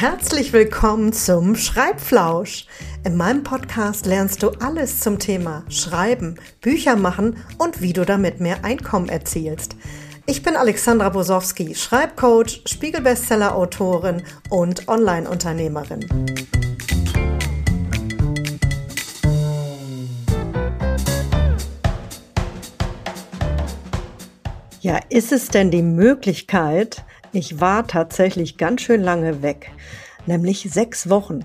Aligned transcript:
Herzlich 0.00 0.54
willkommen 0.54 1.12
zum 1.12 1.56
Schreibflausch. 1.56 2.64
In 3.04 3.18
meinem 3.18 3.42
Podcast 3.42 4.06
lernst 4.06 4.42
du 4.42 4.48
alles 4.48 5.00
zum 5.00 5.18
Thema 5.18 5.62
Schreiben, 5.68 6.36
Bücher 6.62 6.96
machen 6.96 7.36
und 7.58 7.82
wie 7.82 7.92
du 7.92 8.06
damit 8.06 8.40
mehr 8.40 8.64
Einkommen 8.64 9.10
erzielst. 9.10 9.76
Ich 10.24 10.42
bin 10.42 10.56
Alexandra 10.56 11.10
Bosowski, 11.10 11.74
Schreibcoach, 11.74 12.62
Spiegelbestseller-Autorin 12.64 14.22
und 14.48 14.88
Online-Unternehmerin. 14.88 16.06
Ja, 24.80 24.98
ist 25.10 25.30
es 25.30 25.48
denn 25.48 25.70
die 25.70 25.82
Möglichkeit, 25.82 27.04
ich 27.32 27.60
war 27.60 27.86
tatsächlich 27.86 28.56
ganz 28.56 28.82
schön 28.82 29.02
lange 29.02 29.42
weg, 29.42 29.70
nämlich 30.26 30.68
sechs 30.70 31.08
Wochen. 31.08 31.40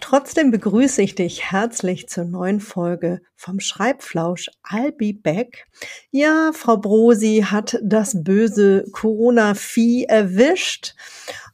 Trotzdem 0.00 0.50
begrüße 0.50 1.02
ich 1.02 1.14
dich 1.14 1.50
herzlich 1.50 2.08
zur 2.08 2.24
neuen 2.24 2.60
Folge 2.60 3.20
vom 3.36 3.60
Schreibflausch 3.60 4.50
I'll 4.68 4.92
be 4.92 5.14
back. 5.14 5.66
Ja, 6.10 6.50
Frau 6.52 6.76
Brosi 6.76 7.46
hat 7.50 7.78
das 7.82 8.22
böse 8.22 8.84
Corona-Vieh 8.92 10.04
erwischt. 10.04 10.94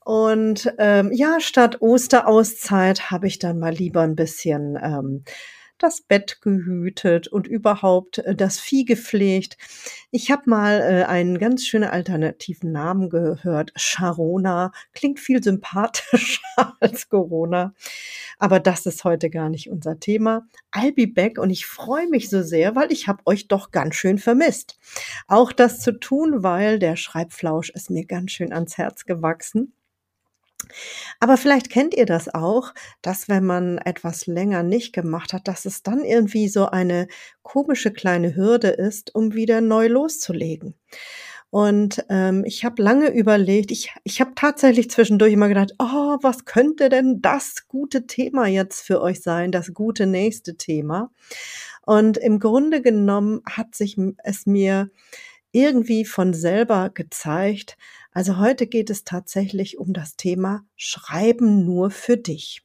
Und 0.04 0.72
ähm, 0.78 1.12
ja, 1.12 1.40
statt 1.40 1.80
Osterauszeit 1.80 3.10
habe 3.10 3.28
ich 3.28 3.38
dann 3.38 3.58
mal 3.58 3.72
lieber 3.72 4.00
ein 4.00 4.16
bisschen 4.16 4.76
ähm, 4.82 5.24
das 5.82 6.02
Bett 6.02 6.40
gehütet 6.40 7.28
und 7.28 7.46
überhaupt 7.46 8.18
äh, 8.18 8.34
das 8.34 8.60
Vieh 8.60 8.84
gepflegt. 8.84 9.56
Ich 10.10 10.30
habe 10.30 10.42
mal 10.46 10.80
äh, 10.80 11.04
einen 11.04 11.38
ganz 11.38 11.66
schönen 11.66 11.90
alternativen 11.90 12.72
Namen 12.72 13.10
gehört. 13.10 13.72
Sharona 13.76 14.72
klingt 14.92 15.20
viel 15.20 15.42
sympathischer 15.42 16.40
als 16.80 17.08
Corona. 17.08 17.74
Aber 18.38 18.60
das 18.60 18.86
ist 18.86 19.04
heute 19.04 19.30
gar 19.30 19.48
nicht 19.48 19.70
unser 19.70 19.98
Thema. 19.98 20.46
I'll 20.72 20.94
be 20.94 21.06
back 21.06 21.38
und 21.38 21.50
ich 21.50 21.66
freue 21.66 22.08
mich 22.08 22.30
so 22.30 22.42
sehr, 22.42 22.76
weil 22.76 22.92
ich 22.92 23.08
habe 23.08 23.22
euch 23.26 23.48
doch 23.48 23.70
ganz 23.70 23.94
schön 23.96 24.18
vermisst. 24.18 24.78
Auch 25.26 25.52
das 25.52 25.80
zu 25.80 25.98
tun, 25.98 26.42
weil 26.42 26.78
der 26.78 26.96
Schreibflausch 26.96 27.70
ist 27.70 27.90
mir 27.90 28.04
ganz 28.06 28.32
schön 28.32 28.52
ans 28.52 28.78
Herz 28.78 29.04
gewachsen. 29.04 29.74
Aber 31.18 31.36
vielleicht 31.36 31.70
kennt 31.70 31.94
ihr 31.94 32.06
das 32.06 32.32
auch, 32.32 32.72
dass 33.02 33.28
wenn 33.28 33.44
man 33.44 33.78
etwas 33.78 34.26
länger 34.26 34.62
nicht 34.62 34.92
gemacht 34.92 35.32
hat, 35.32 35.48
dass 35.48 35.64
es 35.64 35.82
dann 35.82 36.04
irgendwie 36.04 36.48
so 36.48 36.66
eine 36.66 37.08
komische 37.42 37.92
kleine 37.92 38.34
Hürde 38.36 38.68
ist, 38.68 39.14
um 39.14 39.34
wieder 39.34 39.60
neu 39.60 39.88
loszulegen. 39.88 40.74
Und 41.50 42.04
ähm, 42.08 42.44
ich 42.46 42.64
habe 42.64 42.80
lange 42.80 43.08
überlegt, 43.08 43.72
ich, 43.72 43.92
ich 44.04 44.20
habe 44.20 44.32
tatsächlich 44.36 44.88
zwischendurch 44.88 45.32
immer 45.32 45.48
gedacht, 45.48 45.74
oh, 45.80 46.16
was 46.22 46.44
könnte 46.44 46.88
denn 46.88 47.20
das 47.20 47.66
gute 47.66 48.06
Thema 48.06 48.46
jetzt 48.46 48.82
für 48.82 49.00
euch 49.00 49.20
sein, 49.20 49.50
das 49.50 49.74
gute 49.74 50.06
nächste 50.06 50.56
Thema. 50.56 51.10
Und 51.84 52.18
im 52.18 52.38
Grunde 52.38 52.82
genommen 52.82 53.40
hat 53.46 53.74
sich 53.74 53.96
es 54.22 54.46
mir 54.46 54.90
irgendwie 55.50 56.04
von 56.04 56.34
selber 56.34 56.90
gezeigt, 56.90 57.76
also 58.12 58.38
heute 58.38 58.66
geht 58.66 58.90
es 58.90 59.04
tatsächlich 59.04 59.78
um 59.78 59.92
das 59.92 60.16
Thema 60.16 60.64
Schreiben 60.76 61.64
nur 61.64 61.90
für 61.90 62.16
dich. 62.16 62.62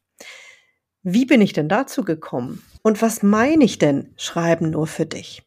Wie 1.04 1.26
bin 1.26 1.42
ich 1.42 1.54
denn 1.54 1.70
dazu 1.70 2.04
gekommen? 2.04 2.64
Und 2.82 3.02
was 3.02 3.22
meine 3.22 3.64
ich 3.64 3.78
denn 3.78 4.14
Schreiben 4.18 4.72
nur 4.72 4.88
für 4.88 5.06
dich? 5.06 5.44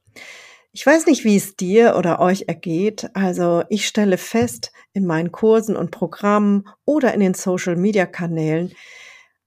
Ich 0.73 0.87
weiß 0.87 1.07
nicht, 1.07 1.25
wie 1.25 1.37
es 1.37 1.57
dir 1.57 1.97
oder 1.97 2.21
euch 2.21 2.45
ergeht. 2.47 3.11
Also 3.15 3.65
ich 3.69 3.87
stelle 3.89 4.19
fest 4.19 4.71
in 4.93 5.07
meinen 5.07 5.33
Kursen 5.33 5.77
und 5.77 5.91
Programmen 5.91 6.69
oder 6.85 7.13
in 7.15 7.21
den 7.21 7.35
Social-Media-Kanälen, 7.35 8.73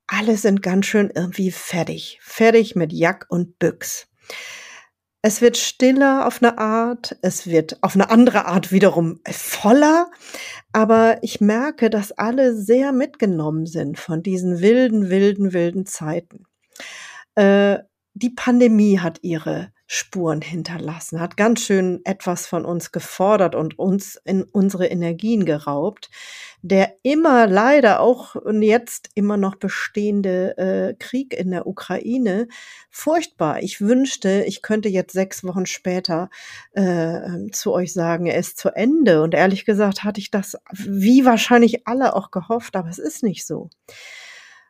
alle 0.07 0.35
sind 0.35 0.61
ganz 0.61 0.87
schön 0.87 1.09
irgendwie 1.15 1.51
fertig. 1.51 2.19
Fertig 2.21 2.75
mit 2.75 2.91
Jack 2.91 3.27
und 3.29 3.57
Büchs. 3.59 4.07
Es 5.23 5.41
wird 5.41 5.57
stiller 5.57 6.25
auf 6.25 6.41
eine 6.41 6.57
Art, 6.57 7.15
es 7.21 7.45
wird 7.45 7.77
auf 7.83 7.93
eine 7.93 8.09
andere 8.09 8.45
Art 8.45 8.71
wiederum 8.71 9.19
voller, 9.29 10.09
aber 10.71 11.19
ich 11.21 11.39
merke, 11.41 11.91
dass 11.91 12.11
alle 12.11 12.55
sehr 12.55 12.91
mitgenommen 12.91 13.67
sind 13.67 13.99
von 13.99 14.23
diesen 14.23 14.61
wilden, 14.61 15.09
wilden, 15.11 15.53
wilden 15.53 15.85
Zeiten. 15.85 16.45
Äh, 17.35 17.79
die 18.13 18.31
Pandemie 18.31 18.99
hat 18.99 19.19
ihre 19.21 19.71
Spuren 19.93 20.39
hinterlassen, 20.39 21.19
hat 21.19 21.35
ganz 21.35 21.65
schön 21.65 21.99
etwas 22.05 22.47
von 22.47 22.63
uns 22.63 22.93
gefordert 22.93 23.55
und 23.55 23.77
uns 23.77 24.15
in 24.23 24.43
unsere 24.43 24.87
Energien 24.87 25.43
geraubt. 25.43 26.09
Der 26.61 26.95
immer 27.03 27.45
leider 27.45 27.99
auch 27.99 28.37
jetzt 28.53 29.09
immer 29.15 29.35
noch 29.35 29.55
bestehende 29.55 30.57
äh, 30.57 30.93
Krieg 30.97 31.33
in 31.33 31.51
der 31.51 31.67
Ukraine, 31.67 32.47
furchtbar. 32.89 33.61
Ich 33.63 33.81
wünschte, 33.81 34.45
ich 34.47 34.61
könnte 34.61 34.87
jetzt 34.87 35.11
sechs 35.11 35.43
Wochen 35.43 35.65
später 35.65 36.29
äh, 36.71 37.49
zu 37.51 37.73
euch 37.73 37.91
sagen, 37.91 38.27
er 38.27 38.37
ist 38.37 38.59
zu 38.59 38.69
Ende. 38.69 39.21
Und 39.21 39.33
ehrlich 39.33 39.65
gesagt 39.65 40.05
hatte 40.05 40.21
ich 40.21 40.31
das 40.31 40.55
wie 40.71 41.25
wahrscheinlich 41.25 41.85
alle 41.85 42.15
auch 42.15 42.31
gehofft, 42.31 42.77
aber 42.77 42.87
es 42.87 42.97
ist 42.97 43.23
nicht 43.23 43.45
so. 43.45 43.69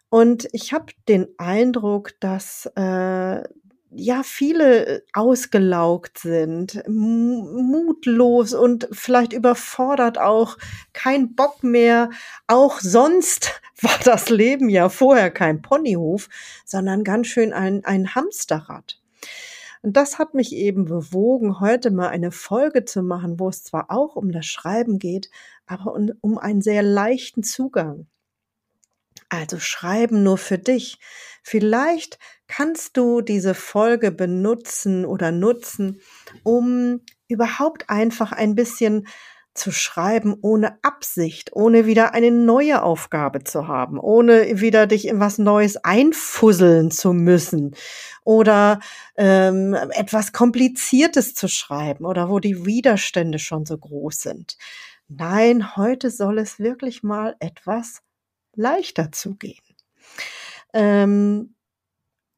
Und 0.09 0.49
ich 0.51 0.73
habe 0.73 0.87
den 1.07 1.27
Eindruck, 1.37 2.19
dass 2.19 2.65
äh, 2.75 3.43
ja 3.93 4.23
viele 4.23 4.85
äh, 4.85 5.01
ausgelaugt 5.13 6.17
sind, 6.19 6.81
mutlos 6.87 8.53
und 8.53 8.87
vielleicht 8.91 9.33
überfordert 9.33 10.17
auch, 10.17 10.57
kein 10.93 11.35
Bock 11.35 11.63
mehr. 11.63 12.09
Auch 12.47 12.79
sonst 12.79 13.61
war 13.81 13.97
das 14.03 14.29
Leben 14.29 14.69
ja 14.69 14.89
vorher 14.89 15.31
kein 15.31 15.61
Ponyhof, 15.61 16.29
sondern 16.65 17.03
ganz 17.03 17.27
schön 17.27 17.53
ein, 17.53 17.83
ein 17.85 18.15
Hamsterrad. 18.15 18.99
Und 19.83 19.97
das 19.97 20.19
hat 20.19 20.35
mich 20.35 20.53
eben 20.53 20.85
bewogen, 20.85 21.59
heute 21.59 21.89
mal 21.89 22.09
eine 22.09 22.31
Folge 22.31 22.85
zu 22.85 23.01
machen, 23.01 23.39
wo 23.39 23.49
es 23.49 23.63
zwar 23.63 23.89
auch 23.89 24.15
um 24.15 24.31
das 24.31 24.45
Schreiben 24.45 24.99
geht, 24.99 25.31
aber 25.65 25.95
um, 25.95 26.11
um 26.21 26.37
einen 26.37 26.61
sehr 26.61 26.83
leichten 26.83 27.41
Zugang. 27.41 28.05
Also 29.31 29.59
schreiben 29.59 30.23
nur 30.23 30.37
für 30.37 30.57
dich. 30.57 30.99
Vielleicht 31.41 32.19
kannst 32.47 32.97
du 32.97 33.21
diese 33.21 33.53
Folge 33.53 34.11
benutzen 34.11 35.05
oder 35.05 35.31
nutzen, 35.31 36.01
um 36.43 36.99
überhaupt 37.29 37.89
einfach 37.89 38.33
ein 38.33 38.55
bisschen 38.55 39.07
zu 39.53 39.71
schreiben 39.71 40.35
ohne 40.41 40.77
Absicht, 40.83 41.51
ohne 41.53 41.85
wieder 41.85 42.13
eine 42.13 42.29
neue 42.29 42.83
Aufgabe 42.83 43.45
zu 43.45 43.69
haben, 43.69 43.99
ohne 43.99 44.59
wieder 44.59 44.85
dich 44.85 45.07
in 45.07 45.21
was 45.21 45.37
Neues 45.37 45.77
einfusseln 45.77 46.91
zu 46.91 47.13
müssen 47.13 47.73
oder 48.25 48.81
ähm, 49.15 49.73
etwas 49.73 50.33
Kompliziertes 50.33 51.35
zu 51.35 51.47
schreiben 51.47 52.03
oder 52.03 52.29
wo 52.29 52.39
die 52.39 52.65
Widerstände 52.65 53.39
schon 53.39 53.65
so 53.65 53.77
groß 53.77 54.19
sind. 54.19 54.57
Nein, 55.07 55.77
heute 55.77 56.11
soll 56.11 56.37
es 56.37 56.59
wirklich 56.59 57.01
mal 57.01 57.35
etwas 57.39 58.01
leichter 58.55 59.11
zugehen. 59.11 59.63
Ähm, 60.73 61.55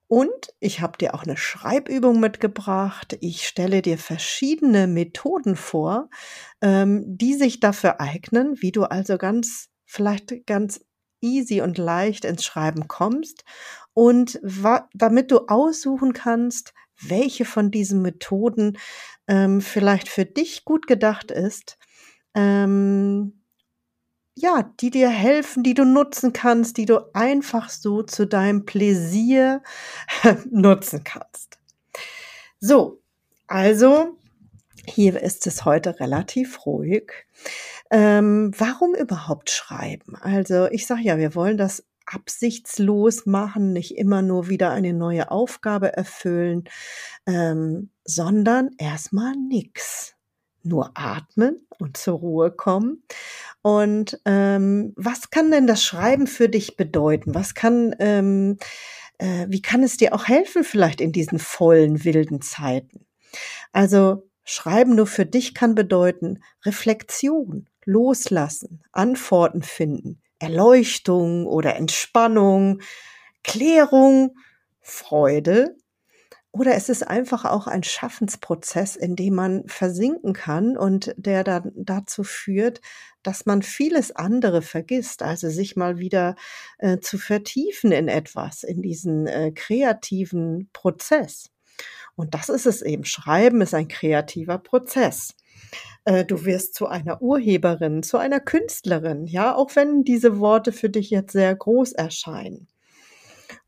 und 0.08 0.54
ich 0.60 0.82
habe 0.82 0.98
dir 0.98 1.16
auch 1.16 1.24
eine 1.24 1.38
Schreibübung 1.38 2.20
mitgebracht. 2.20 3.18
Ich 3.22 3.48
stelle 3.48 3.82
dir 3.82 3.98
verschiedene 3.98 4.86
Methoden 4.86 5.56
vor, 5.56 6.10
ähm, 6.62 7.04
die 7.06 7.34
sich 7.34 7.60
dafür 7.60 8.00
eignen, 8.00 8.62
wie 8.62 8.72
du 8.72 8.84
also 8.84 9.18
ganz, 9.18 9.70
vielleicht 9.86 10.46
ganz 10.46 10.86
easy 11.22 11.62
und 11.62 11.78
leicht 11.78 12.26
ins 12.26 12.44
Schreiben 12.44 12.88
kommst 12.88 13.44
und 13.94 14.40
damit 14.94 15.32
du 15.32 15.48
aussuchen 15.48 16.14
kannst, 16.14 16.74
welche 17.02 17.46
von 17.46 17.72
diesen 17.72 18.02
Methoden 18.02 18.78
ähm, 19.28 19.62
vielleicht 19.62 20.10
für 20.10 20.26
dich 20.26 20.66
gut 20.66 20.86
gedacht 20.86 21.32
ist. 21.32 21.78
Ähm, 22.36 23.43
ja, 24.36 24.72
die 24.80 24.90
dir 24.90 25.10
helfen, 25.10 25.64
die 25.64 25.74
du 25.74 25.86
nutzen 25.86 26.34
kannst, 26.34 26.78
die 26.78 26.86
du 26.86 27.14
einfach 27.14 27.70
so 27.70 28.04
zu 28.04 28.26
deinem 28.26 28.66
Pläsier 28.66 29.62
nutzen 30.50 31.04
kannst. 31.04 31.60
So, 32.60 33.02
also 33.48 34.18
hier 34.86 35.22
ist 35.22 35.48
es 35.48 35.66
heute 35.66 36.00
relativ 36.00 36.66
ruhig. 36.66 37.12
Ähm, 37.92 38.52
warum 38.58 38.96
überhaupt 38.96 39.50
schreiben? 39.50 40.16
Also 40.16 40.68
ich 40.68 40.88
sage 40.88 41.02
ja, 41.04 41.18
wir 41.18 41.36
wollen 41.36 41.58
das 41.58 41.86
absichtslos 42.06 43.26
machen, 43.26 43.72
nicht 43.72 43.98
immer 43.98 44.22
nur 44.22 44.50
wieder 44.50 44.72
eine 44.72 44.94
neue 44.94 45.32
Aufgabe 45.32 45.96
erfüllen, 45.96 46.66
ähm, 47.26 47.92
sondern 48.04 48.72
erstmal 48.78 49.34
nix 49.36 50.16
nur 50.64 50.92
atmen 50.96 51.68
und 51.80 51.98
zur 51.98 52.20
Ruhe 52.20 52.52
kommen. 52.52 53.04
Und 53.62 54.20
ähm, 54.26 54.94
was 54.96 55.30
kann 55.30 55.52
denn 55.52 55.68
das 55.68 55.84
Schreiben 55.84 56.28
für 56.28 56.50
dich 56.50 56.78
bedeuten? 56.78 57.36
Was 57.36 57.56
kann, 57.56 57.96
ähm, 58.00 58.58
äh, 59.18 59.46
wie 59.50 59.62
kann 59.62 59.84
es 59.84 59.98
dir 59.98 60.14
auch 60.14 60.28
helfen, 60.28 60.64
vielleicht 60.64 61.02
in 61.02 61.12
diesen 61.12 61.40
vollen, 61.40 62.04
wilden 62.04 62.42
Zeiten? 62.42 63.06
Also 63.72 64.28
Schreiben 64.46 64.96
nur 64.96 65.08
für 65.08 65.26
dich 65.26 65.54
kann 65.54 65.74
bedeuten 65.74 66.44
Reflexion, 66.66 67.70
loslassen, 67.86 68.84
Antworten 68.92 69.62
finden, 69.62 70.22
Erleuchtung 70.40 71.46
oder 71.46 71.78
Entspannung, 71.78 72.82
Klärung, 73.44 74.36
Freude 74.82 75.78
oder 76.54 76.76
es 76.76 76.88
ist 76.88 77.02
einfach 77.02 77.46
auch 77.46 77.66
ein 77.66 77.82
Schaffensprozess, 77.82 78.96
in 78.96 79.16
dem 79.16 79.34
man 79.34 79.68
versinken 79.68 80.34
kann 80.34 80.78
und 80.78 81.12
der 81.18 81.44
dann 81.44 81.72
dazu 81.76 82.24
führt, 82.24 82.80
dass 83.24 83.48
man 83.48 83.64
vieles 83.64 84.12
andere 84.16 84.62
vergisst, 84.62 85.24
also 85.24 85.50
sich 85.50 85.76
mal 85.76 85.98
wieder 85.98 86.36
äh, 86.78 87.00
zu 87.00 87.18
vertiefen 87.18 87.92
in 87.92 88.08
etwas, 88.08 88.62
in 88.62 88.84
diesen 88.84 89.26
äh, 89.26 89.52
kreativen 89.52 90.70
Prozess. 90.74 91.50
Und 92.16 92.36
das 92.36 92.50
ist 92.50 92.68
es 92.68 92.84
eben. 92.84 93.04
Schreiben 93.04 93.62
ist 93.62 93.74
ein 93.74 93.88
kreativer 93.88 94.60
Prozess. 94.60 95.34
Äh, 96.06 96.24
du 96.24 96.46
wirst 96.46 96.76
zu 96.76 96.86
einer 96.86 97.20
Urheberin, 97.20 98.04
zu 98.04 98.18
einer 98.18 98.40
Künstlerin, 98.40 99.26
ja, 99.26 99.56
auch 99.56 99.76
wenn 99.76 100.04
diese 100.04 100.38
Worte 100.38 100.72
für 100.72 100.92
dich 100.92 101.10
jetzt 101.10 101.32
sehr 101.32 101.56
groß 101.56 101.94
erscheinen. 101.94 102.68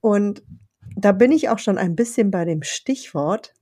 Und 0.02 0.44
da 0.96 1.12
bin 1.12 1.32
ich 1.32 1.50
auch 1.50 1.60
schon 1.60 1.78
ein 1.78 1.96
bisschen 1.96 2.32
bei 2.32 2.46
dem 2.46 2.64
Stichwort. 2.64 3.54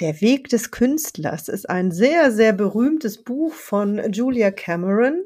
Der 0.00 0.20
Weg 0.20 0.48
des 0.48 0.70
Künstlers 0.70 1.48
ist 1.48 1.68
ein 1.68 1.90
sehr, 1.90 2.32
sehr 2.32 2.52
berühmtes 2.52 3.22
Buch 3.22 3.52
von 3.52 4.12
Julia 4.12 4.50
Cameron. 4.50 5.24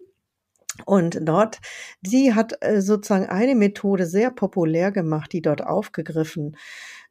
Und 0.87 1.21
dort, 1.23 1.61
sie 2.03 2.35
hat 2.35 2.55
äh, 2.61 2.81
sozusagen 2.81 3.27
eine 3.27 3.55
Methode 3.55 4.07
sehr 4.07 4.33
populär 4.33 4.91
gemacht, 4.91 5.33
die 5.33 5.41
dort 5.41 5.63
aufgegriffen 5.63 6.57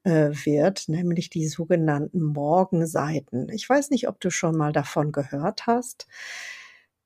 äh, 0.04 0.32
wird, 0.44 0.90
nämlich 0.90 1.30
die 1.30 1.48
sogenannten 1.48 2.24
Morgenseiten. 2.24 3.48
Ich 3.50 3.70
weiß 3.70 3.90
nicht, 3.92 4.10
ob 4.10 4.20
du 4.20 4.32
schon 4.32 4.58
mal 4.58 4.74
davon 4.74 5.14
gehört 5.14 5.66
hast. 5.66 6.08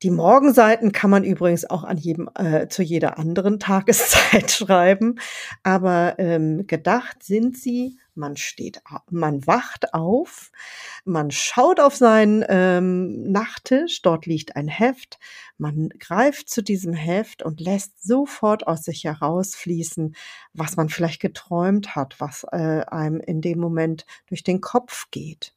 Die 0.03 0.11
Morgenseiten 0.11 0.91
kann 0.91 1.09
man 1.09 1.23
übrigens 1.23 1.67
auch 1.67 1.83
an 1.83 1.97
jedem, 1.97 2.29
äh, 2.35 2.67
zu 2.67 2.83
jeder 2.83 3.17
anderen 3.17 3.59
Tageszeit 3.59 4.51
schreiben, 4.51 5.19
aber 5.63 6.15
ähm, 6.19 6.67
gedacht 6.67 7.23
sind 7.23 7.57
sie, 7.57 7.97
man 8.13 8.35
steht, 8.35 8.81
man 9.09 9.45
wacht 9.47 9.94
auf, 9.94 10.51
man 11.05 11.31
schaut 11.31 11.79
auf 11.79 11.95
seinen 11.95 12.44
ähm, 12.47 13.31
Nachttisch, 13.31 14.01
dort 14.01 14.25
liegt 14.25 14.55
ein 14.55 14.67
Heft, 14.67 15.19
man 15.57 15.89
greift 16.00 16.50
zu 16.50 16.61
diesem 16.61 16.93
Heft 16.93 17.43
und 17.43 17.59
lässt 17.59 18.03
sofort 18.03 18.67
aus 18.67 18.83
sich 18.83 19.03
herausfließen, 19.03 20.15
was 20.53 20.77
man 20.77 20.89
vielleicht 20.89 21.21
geträumt 21.21 21.95
hat, 21.95 22.19
was 22.19 22.43
äh, 22.51 22.83
einem 22.88 23.19
in 23.19 23.41
dem 23.41 23.59
Moment 23.59 24.05
durch 24.27 24.43
den 24.43 24.61
Kopf 24.61 25.09
geht. 25.11 25.53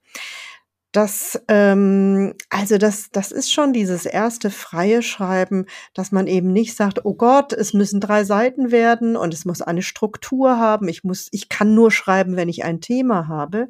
Das, 0.93 1.41
ähm, 1.47 2.35
also 2.49 2.77
das, 2.77 3.11
das 3.13 3.31
ist 3.31 3.53
schon 3.53 3.73
dieses 3.73 4.07
erste 4.07 4.51
freie 4.51 5.03
Schreiben, 5.03 5.67
dass 5.95 6.11
man 6.11 6.27
eben 6.27 6.53
nicht 6.53 6.77
sagt, 6.77 7.05
oh 7.05 7.15
Gott, 7.15 7.53
es 7.53 7.73
müssen 7.75 8.01
drei 8.01 8.25
Seiten 8.25 8.73
werden 8.73 9.17
und 9.17 9.33
es 9.33 9.45
muss 9.45 9.63
eine 9.63 9.83
Struktur 9.83 10.59
haben. 10.59 10.89
Ich 10.89 11.05
muss, 11.05 11.29
ich 11.31 11.49
kann 11.49 11.75
nur 11.75 11.93
schreiben, 11.93 12.35
wenn 12.35 12.49
ich 12.49 12.65
ein 12.65 12.81
Thema 12.81 13.29
habe. 13.29 13.69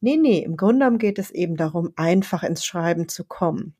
Nee, 0.00 0.18
nee, 0.18 0.40
im 0.40 0.58
Grunde 0.58 0.80
genommen 0.80 0.98
geht 0.98 1.18
es 1.18 1.30
eben 1.30 1.56
darum, 1.56 1.92
einfach 1.96 2.42
ins 2.42 2.66
Schreiben 2.66 3.08
zu 3.08 3.24
kommen. 3.24 3.74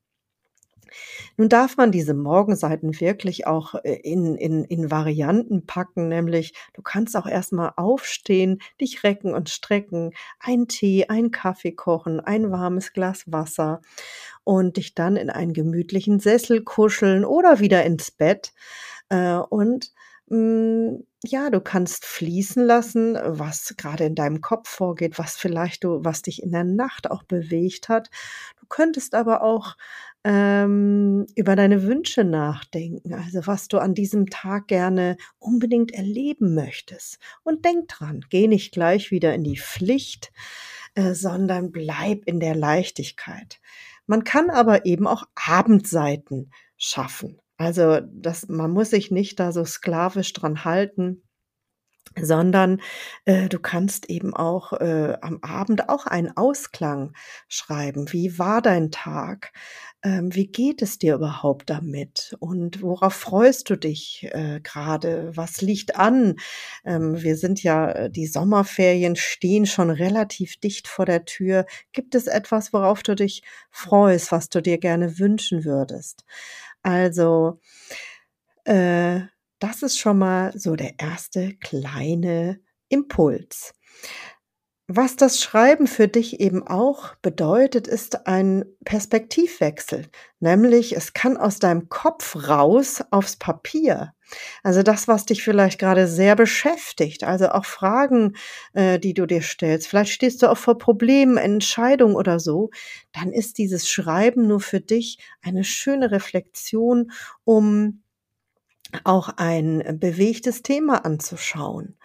Nun 1.36 1.48
darf 1.48 1.76
man 1.76 1.92
diese 1.92 2.14
Morgenseiten 2.14 3.00
wirklich 3.00 3.46
auch 3.46 3.74
äh, 3.84 3.94
in, 4.02 4.36
in, 4.36 4.64
in 4.64 4.90
Varianten 4.90 5.66
packen, 5.66 6.08
nämlich 6.08 6.54
du 6.72 6.82
kannst 6.82 7.16
auch 7.16 7.26
erstmal 7.26 7.72
aufstehen, 7.76 8.60
dich 8.80 9.02
recken 9.04 9.34
und 9.34 9.50
strecken, 9.50 10.12
einen 10.40 10.68
Tee, 10.68 11.08
einen 11.08 11.30
Kaffee 11.30 11.72
kochen, 11.72 12.20
ein 12.20 12.50
warmes 12.50 12.92
Glas 12.92 13.24
Wasser 13.26 13.80
und 14.44 14.76
dich 14.76 14.94
dann 14.94 15.16
in 15.16 15.30
einen 15.30 15.52
gemütlichen 15.52 16.20
Sessel 16.20 16.62
kuscheln 16.62 17.24
oder 17.24 17.60
wieder 17.60 17.84
ins 17.84 18.10
Bett 18.10 18.52
äh, 19.08 19.36
und 19.36 19.92
mm, 20.28 20.96
ja, 21.26 21.50
du 21.50 21.60
kannst 21.60 22.04
fließen 22.04 22.64
lassen, 22.64 23.18
was 23.22 23.74
gerade 23.78 24.04
in 24.04 24.14
deinem 24.14 24.40
Kopf 24.42 24.68
vorgeht, 24.68 25.18
was 25.18 25.36
vielleicht 25.36 25.84
du, 25.84 26.04
was 26.04 26.22
dich 26.22 26.42
in 26.42 26.52
der 26.52 26.64
Nacht 26.64 27.10
auch 27.10 27.22
bewegt 27.22 27.88
hat. 27.88 28.10
Du 28.60 28.66
könntest 28.68 29.14
aber 29.14 29.42
auch 29.42 29.76
ähm, 30.24 31.26
über 31.36 31.54
deine 31.54 31.82
Wünsche 31.82 32.24
nachdenken, 32.24 33.12
also 33.12 33.46
was 33.46 33.68
du 33.68 33.78
an 33.78 33.94
diesem 33.94 34.30
Tag 34.30 34.68
gerne 34.68 35.16
unbedingt 35.38 35.92
erleben 35.92 36.54
möchtest. 36.54 37.18
Und 37.42 37.64
denk 37.64 37.88
dran, 37.88 38.24
geh 38.30 38.48
nicht 38.48 38.72
gleich 38.72 39.10
wieder 39.10 39.34
in 39.34 39.44
die 39.44 39.58
Pflicht, 39.58 40.32
äh, 40.94 41.12
sondern 41.12 41.72
bleib 41.72 42.22
in 42.24 42.40
der 42.40 42.54
Leichtigkeit. 42.54 43.60
Man 44.06 44.24
kann 44.24 44.50
aber 44.50 44.86
eben 44.86 45.06
auch 45.06 45.24
Abendseiten 45.34 46.50
schaffen. 46.76 47.40
Also 47.56 48.00
das, 48.00 48.48
man 48.48 48.70
muss 48.70 48.90
sich 48.90 49.10
nicht 49.10 49.38
da 49.38 49.52
so 49.52 49.64
sklavisch 49.64 50.32
dran 50.32 50.64
halten 50.64 51.22
sondern 52.20 52.80
äh, 53.24 53.48
du 53.48 53.58
kannst 53.58 54.08
eben 54.08 54.34
auch 54.34 54.72
äh, 54.74 55.16
am 55.20 55.40
Abend 55.42 55.88
auch 55.88 56.06
einen 56.06 56.36
Ausklang 56.36 57.12
schreiben. 57.48 58.12
Wie 58.12 58.38
war 58.38 58.62
dein 58.62 58.90
Tag? 58.90 59.52
Ähm, 60.04 60.34
wie 60.34 60.46
geht 60.46 60.82
es 60.82 60.98
dir 60.98 61.14
überhaupt 61.14 61.70
damit? 61.70 62.36
Und 62.38 62.82
worauf 62.82 63.14
freust 63.14 63.70
du 63.70 63.76
dich 63.76 64.28
äh, 64.32 64.60
gerade? 64.62 65.34
Was 65.34 65.62
liegt 65.62 65.96
an? 65.96 66.36
Ähm, 66.84 67.22
wir 67.22 67.38
sind 67.38 67.62
ja, 67.62 67.90
äh, 67.90 68.10
die 68.10 68.26
Sommerferien 68.26 69.16
stehen 69.16 69.64
schon 69.64 69.88
relativ 69.88 70.58
dicht 70.58 70.88
vor 70.88 71.06
der 71.06 71.24
Tür. 71.24 71.64
Gibt 71.92 72.14
es 72.14 72.26
etwas, 72.26 72.74
worauf 72.74 73.02
du 73.02 73.14
dich 73.16 73.42
freust, 73.70 74.30
was 74.30 74.50
du 74.50 74.60
dir 74.60 74.76
gerne 74.76 75.18
wünschen 75.18 75.64
würdest? 75.64 76.26
Also, 76.82 77.60
äh, 78.64 79.20
das 79.58 79.82
ist 79.82 79.98
schon 79.98 80.18
mal 80.18 80.52
so 80.58 80.76
der 80.76 80.98
erste 80.98 81.54
kleine 81.56 82.60
Impuls. 82.90 83.72
Was 84.86 85.16
das 85.16 85.40
Schreiben 85.40 85.86
für 85.86 86.08
dich 86.08 86.40
eben 86.40 86.66
auch 86.66 87.14
bedeutet, 87.22 87.88
ist 87.88 88.26
ein 88.26 88.66
Perspektivwechsel. 88.84 90.08
Nämlich, 90.40 90.94
es 90.94 91.14
kann 91.14 91.38
aus 91.38 91.58
deinem 91.58 91.88
Kopf 91.88 92.48
raus 92.48 93.02
aufs 93.10 93.36
Papier. 93.36 94.12
Also 94.62 94.82
das, 94.82 95.08
was 95.08 95.24
dich 95.24 95.42
vielleicht 95.42 95.78
gerade 95.78 96.06
sehr 96.06 96.36
beschäftigt, 96.36 97.24
also 97.24 97.48
auch 97.48 97.64
Fragen, 97.64 98.36
äh, 98.74 98.98
die 98.98 99.14
du 99.14 99.24
dir 99.24 99.40
stellst. 99.40 99.88
Vielleicht 99.88 100.12
stehst 100.12 100.42
du 100.42 100.50
auch 100.50 100.58
vor 100.58 100.76
Problemen, 100.76 101.38
Entscheidungen 101.38 102.14
oder 102.14 102.38
so. 102.38 102.68
Dann 103.12 103.32
ist 103.32 103.56
dieses 103.56 103.88
Schreiben 103.88 104.46
nur 104.46 104.60
für 104.60 104.80
dich 104.80 105.18
eine 105.40 105.64
schöne 105.64 106.10
Reflexion, 106.10 107.10
um 107.44 108.02
auch 109.02 109.30
ein 109.36 109.98
bewegtes 109.98 110.62
Thema 110.62 111.04
anzuschauen. 111.04 111.96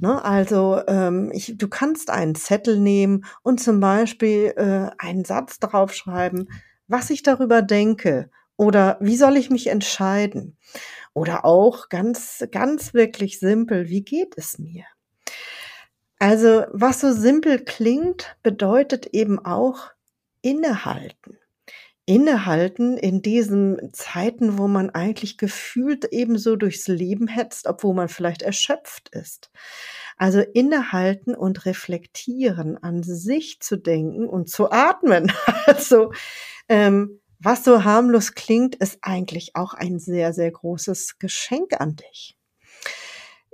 Ne, 0.00 0.24
also 0.24 0.80
ähm, 0.88 1.30
ich, 1.32 1.56
du 1.56 1.68
kannst 1.68 2.10
einen 2.10 2.34
Zettel 2.34 2.78
nehmen 2.78 3.24
und 3.42 3.60
zum 3.60 3.80
Beispiel 3.80 4.52
äh, 4.56 4.90
einen 4.98 5.24
Satz 5.24 5.60
draufschreiben, 5.60 6.48
was 6.88 7.10
ich 7.10 7.22
darüber 7.22 7.62
denke 7.62 8.30
oder 8.56 8.98
wie 9.00 9.16
soll 9.16 9.36
ich 9.36 9.50
mich 9.50 9.68
entscheiden? 9.68 10.56
Oder 11.12 11.44
auch 11.44 11.88
ganz, 11.88 12.44
ganz 12.50 12.92
wirklich 12.92 13.38
simpel, 13.38 13.88
wie 13.88 14.02
geht 14.02 14.34
es 14.36 14.58
mir? 14.58 14.84
Also 16.18 16.64
was 16.72 17.00
so 17.00 17.12
simpel 17.12 17.64
klingt, 17.64 18.36
bedeutet 18.42 19.06
eben 19.06 19.38
auch 19.44 19.90
innehalten 20.42 21.38
innehalten 22.06 22.98
in 22.98 23.22
diesen 23.22 23.92
Zeiten, 23.92 24.58
wo 24.58 24.68
man 24.68 24.90
eigentlich 24.90 25.38
gefühlt 25.38 26.06
ebenso 26.12 26.56
durchs 26.56 26.86
Leben 26.86 27.28
hetzt, 27.28 27.66
obwohl 27.66 27.94
man 27.94 28.08
vielleicht 28.08 28.42
erschöpft 28.42 29.08
ist. 29.10 29.50
Also 30.16 30.40
innehalten 30.40 31.34
und 31.34 31.64
reflektieren, 31.66 32.76
an 32.76 33.02
sich 33.02 33.60
zu 33.60 33.76
denken 33.76 34.28
und 34.28 34.48
zu 34.48 34.70
atmen. 34.70 35.32
Also 35.66 36.12
ähm, 36.68 37.20
was 37.38 37.64
so 37.64 37.84
harmlos 37.84 38.34
klingt, 38.34 38.74
ist 38.76 38.98
eigentlich 39.02 39.56
auch 39.56 39.72
ein 39.74 39.98
sehr, 39.98 40.32
sehr 40.34 40.50
großes 40.50 41.18
Geschenk 41.18 41.80
an 41.80 41.96
dich. 41.96 42.36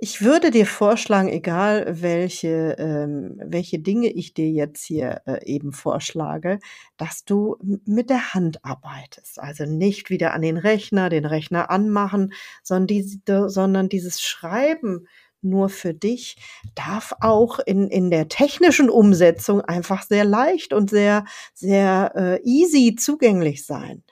Ich 0.02 0.22
würde 0.22 0.50
dir 0.50 0.64
vorschlagen, 0.64 1.28
egal 1.28 2.00
welche, 2.00 2.74
ähm, 2.78 3.38
welche 3.44 3.78
Dinge 3.80 4.08
ich 4.08 4.32
dir 4.32 4.48
jetzt 4.50 4.82
hier 4.82 5.20
äh, 5.26 5.44
eben 5.44 5.72
vorschlage, 5.74 6.58
dass 6.96 7.26
du 7.26 7.58
mit 7.84 8.08
der 8.08 8.32
Hand 8.32 8.64
arbeitest. 8.64 9.38
Also 9.38 9.66
nicht 9.66 10.08
wieder 10.08 10.32
an 10.32 10.40
den 10.40 10.56
Rechner, 10.56 11.10
den 11.10 11.26
Rechner 11.26 11.68
anmachen, 11.68 12.32
sondern, 12.62 12.86
die, 12.86 13.20
sondern 13.26 13.90
dieses 13.90 14.22
Schreiben 14.22 15.06
nur 15.42 15.68
für 15.68 15.92
dich 15.92 16.36
darf 16.74 17.12
auch 17.20 17.58
in, 17.58 17.88
in 17.88 18.10
der 18.10 18.28
technischen 18.28 18.88
Umsetzung 18.88 19.60
einfach 19.60 20.02
sehr 20.02 20.24
leicht 20.24 20.72
und 20.72 20.88
sehr, 20.88 21.26
sehr 21.52 22.12
äh, 22.16 22.40
easy 22.42 22.94
zugänglich 22.98 23.66
sein. 23.66 24.02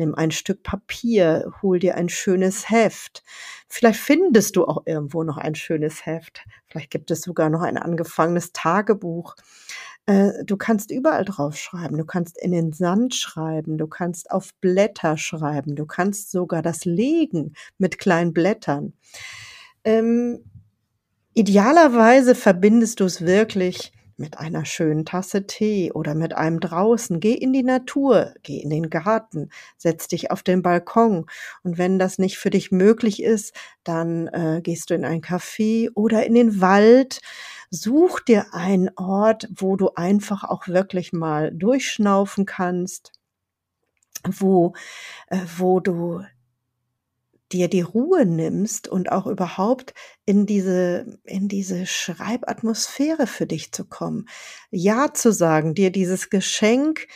Nimm 0.00 0.14
ein 0.14 0.30
Stück 0.30 0.62
Papier, 0.62 1.52
hol 1.60 1.78
dir 1.78 1.94
ein 1.94 2.08
schönes 2.08 2.70
Heft. 2.70 3.22
Vielleicht 3.68 4.00
findest 4.00 4.56
du 4.56 4.64
auch 4.64 4.86
irgendwo 4.86 5.24
noch 5.24 5.36
ein 5.36 5.54
schönes 5.54 6.06
Heft. 6.06 6.42
Vielleicht 6.68 6.90
gibt 6.90 7.10
es 7.10 7.20
sogar 7.20 7.50
noch 7.50 7.60
ein 7.60 7.76
angefangenes 7.76 8.52
Tagebuch. 8.52 9.36
Äh, 10.06 10.42
du 10.46 10.56
kannst 10.56 10.90
überall 10.90 11.26
drauf 11.26 11.54
schreiben. 11.58 11.98
Du 11.98 12.06
kannst 12.06 12.38
in 12.38 12.52
den 12.52 12.72
Sand 12.72 13.14
schreiben. 13.14 13.76
Du 13.76 13.88
kannst 13.88 14.30
auf 14.30 14.54
Blätter 14.62 15.18
schreiben. 15.18 15.76
Du 15.76 15.84
kannst 15.84 16.30
sogar 16.30 16.62
das 16.62 16.86
legen 16.86 17.52
mit 17.76 17.98
kleinen 17.98 18.32
Blättern. 18.32 18.94
Ähm, 19.84 20.42
idealerweise 21.34 22.34
verbindest 22.34 23.00
du 23.00 23.04
es 23.04 23.20
wirklich 23.20 23.92
mit 24.20 24.38
einer 24.38 24.64
schönen 24.64 25.04
Tasse 25.04 25.46
Tee 25.46 25.90
oder 25.92 26.14
mit 26.14 26.36
einem 26.36 26.60
draußen. 26.60 27.18
Geh 27.18 27.32
in 27.32 27.52
die 27.52 27.62
Natur, 27.62 28.34
geh 28.42 28.58
in 28.58 28.70
den 28.70 28.90
Garten, 28.90 29.50
setz 29.76 30.06
dich 30.06 30.30
auf 30.30 30.42
den 30.42 30.62
Balkon. 30.62 31.26
Und 31.62 31.78
wenn 31.78 31.98
das 31.98 32.18
nicht 32.18 32.38
für 32.38 32.50
dich 32.50 32.70
möglich 32.70 33.22
ist, 33.22 33.54
dann 33.82 34.28
äh, 34.28 34.60
gehst 34.62 34.90
du 34.90 34.94
in 34.94 35.04
ein 35.04 35.22
Café 35.22 35.90
oder 35.94 36.24
in 36.26 36.34
den 36.34 36.60
Wald. 36.60 37.20
Such 37.70 38.20
dir 38.20 38.52
einen 38.52 38.90
Ort, 38.96 39.48
wo 39.54 39.76
du 39.76 39.90
einfach 39.94 40.44
auch 40.44 40.68
wirklich 40.68 41.12
mal 41.12 41.50
durchschnaufen 41.52 42.44
kannst, 42.44 43.12
wo, 44.28 44.74
äh, 45.28 45.38
wo 45.56 45.80
du 45.80 46.22
dir 47.52 47.68
die 47.68 47.80
Ruhe 47.80 48.26
nimmst 48.26 48.88
und 48.88 49.10
auch 49.12 49.26
überhaupt 49.26 49.94
in 50.24 50.46
diese, 50.46 51.18
in 51.24 51.48
diese 51.48 51.86
Schreibatmosphäre 51.86 53.26
für 53.26 53.46
dich 53.46 53.72
zu 53.72 53.84
kommen. 53.84 54.28
Ja 54.70 55.12
zu 55.12 55.32
sagen, 55.32 55.74
dir 55.74 55.90
dieses 55.90 56.30
Geschenk 56.30 57.08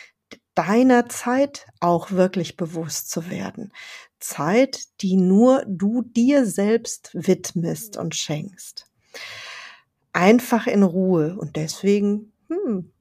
deiner 0.55 1.09
Zeit 1.09 1.67
auch 1.81 2.13
wirklich 2.13 2.57
bewusst 2.57 3.11
zu 3.11 3.31
werden. 3.31 3.73
Zeit, 4.21 4.85
die 5.01 5.17
nur 5.17 5.65
du 5.67 6.03
dir 6.03 6.47
selbst 6.47 7.11
widmest 7.13 7.97
und 7.97 8.15
schenkst. 8.15 8.87
Einfach 10.13 10.67
in 10.67 10.83
Ruhe 10.83 11.37
und 11.37 11.57
deswegen, 11.57 12.33
hm, 12.49 12.93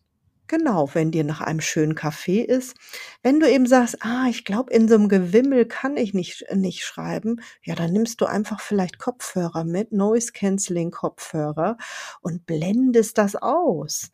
Genau, 0.50 0.90
wenn 0.94 1.12
dir 1.12 1.24
nach 1.24 1.40
einem 1.42 1.62
schönen 1.62 1.96
Kaffee 1.96 2.42
ist. 2.42 2.76
Wenn 3.22 3.40
du 3.40 3.50
eben 3.50 3.66
sagst: 3.66 3.98
„Ah, 4.02 4.26
ich 4.30 4.44
glaube, 4.44 4.74
in 4.74 4.88
so 4.90 4.96
einem 4.96 5.08
Gewimmel 5.08 5.66
kann 5.66 5.96
ich 5.96 6.14
nicht 6.14 6.46
nicht 6.54 6.84
schreiben“, 6.84 7.40
ja, 7.64 7.76
dann 7.76 7.94
nimmst 7.94 8.20
du 8.20 8.26
einfach 8.26 8.60
vielleicht 8.60 9.00
Kopfhörer 9.00 9.64
mit, 9.64 9.92
Noise 9.94 10.34
Cancelling 10.34 10.92
Kopfhörer 10.92 11.78
und 12.22 12.46
blendest 12.46 13.18
das 13.18 13.36
aus, 13.38 14.12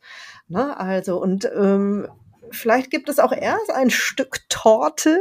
ne? 0.48 0.78
Also 0.78 1.20
und, 1.20 1.46
ähm, 1.54 2.06
vielleicht 2.52 2.90
gibt 2.90 3.08
es 3.08 3.18
auch 3.18 3.32
erst 3.32 3.70
ein 3.70 3.90
Stück 3.90 4.38
Torte 4.48 5.20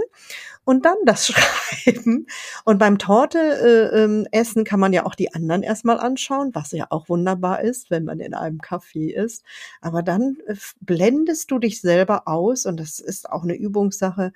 und 0.69 0.85
dann 0.85 0.97
das 1.03 1.25
Schreiben. 1.33 2.27
Und 2.63 2.77
beim 2.77 2.99
Torte 2.99 3.39
äh, 3.39 4.03
ähm, 4.03 4.27
essen 4.31 4.63
kann 4.63 4.79
man 4.79 4.93
ja 4.93 5.03
auch 5.03 5.15
die 5.15 5.33
anderen 5.33 5.63
erstmal 5.63 5.99
anschauen, 5.99 6.51
was 6.53 6.71
ja 6.73 6.85
auch 6.91 7.09
wunderbar 7.09 7.61
ist, 7.61 7.89
wenn 7.89 8.03
man 8.03 8.19
in 8.19 8.35
einem 8.35 8.59
Café 8.59 9.11
ist. 9.11 9.43
Aber 9.81 10.03
dann 10.03 10.37
äh, 10.45 10.53
blendest 10.79 11.49
du 11.49 11.57
dich 11.57 11.81
selber 11.81 12.27
aus 12.27 12.67
und 12.67 12.79
das 12.79 12.99
ist 12.99 13.31
auch 13.31 13.41
eine 13.41 13.55
Übungssache 13.55 14.31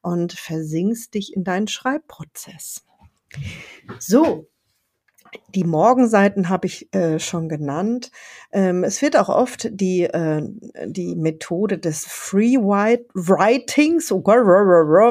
und 0.00 0.32
versinkst 0.32 1.12
dich 1.12 1.36
in 1.36 1.44
deinen 1.44 1.68
Schreibprozess. 1.68 2.86
So, 3.98 4.48
die 5.54 5.64
Morgenseiten 5.64 6.48
habe 6.48 6.66
ich 6.66 6.92
äh, 6.94 7.18
schon 7.18 7.48
genannt. 7.48 8.10
Ähm, 8.52 8.84
es 8.84 9.02
wird 9.02 9.16
auch 9.16 9.28
oft 9.28 9.68
die, 9.70 10.04
äh, 10.04 10.42
die 10.86 11.16
Methode 11.16 11.78
des 11.78 12.04
Free 12.06 12.56
Writings, 12.56 14.12
oh 14.12 14.22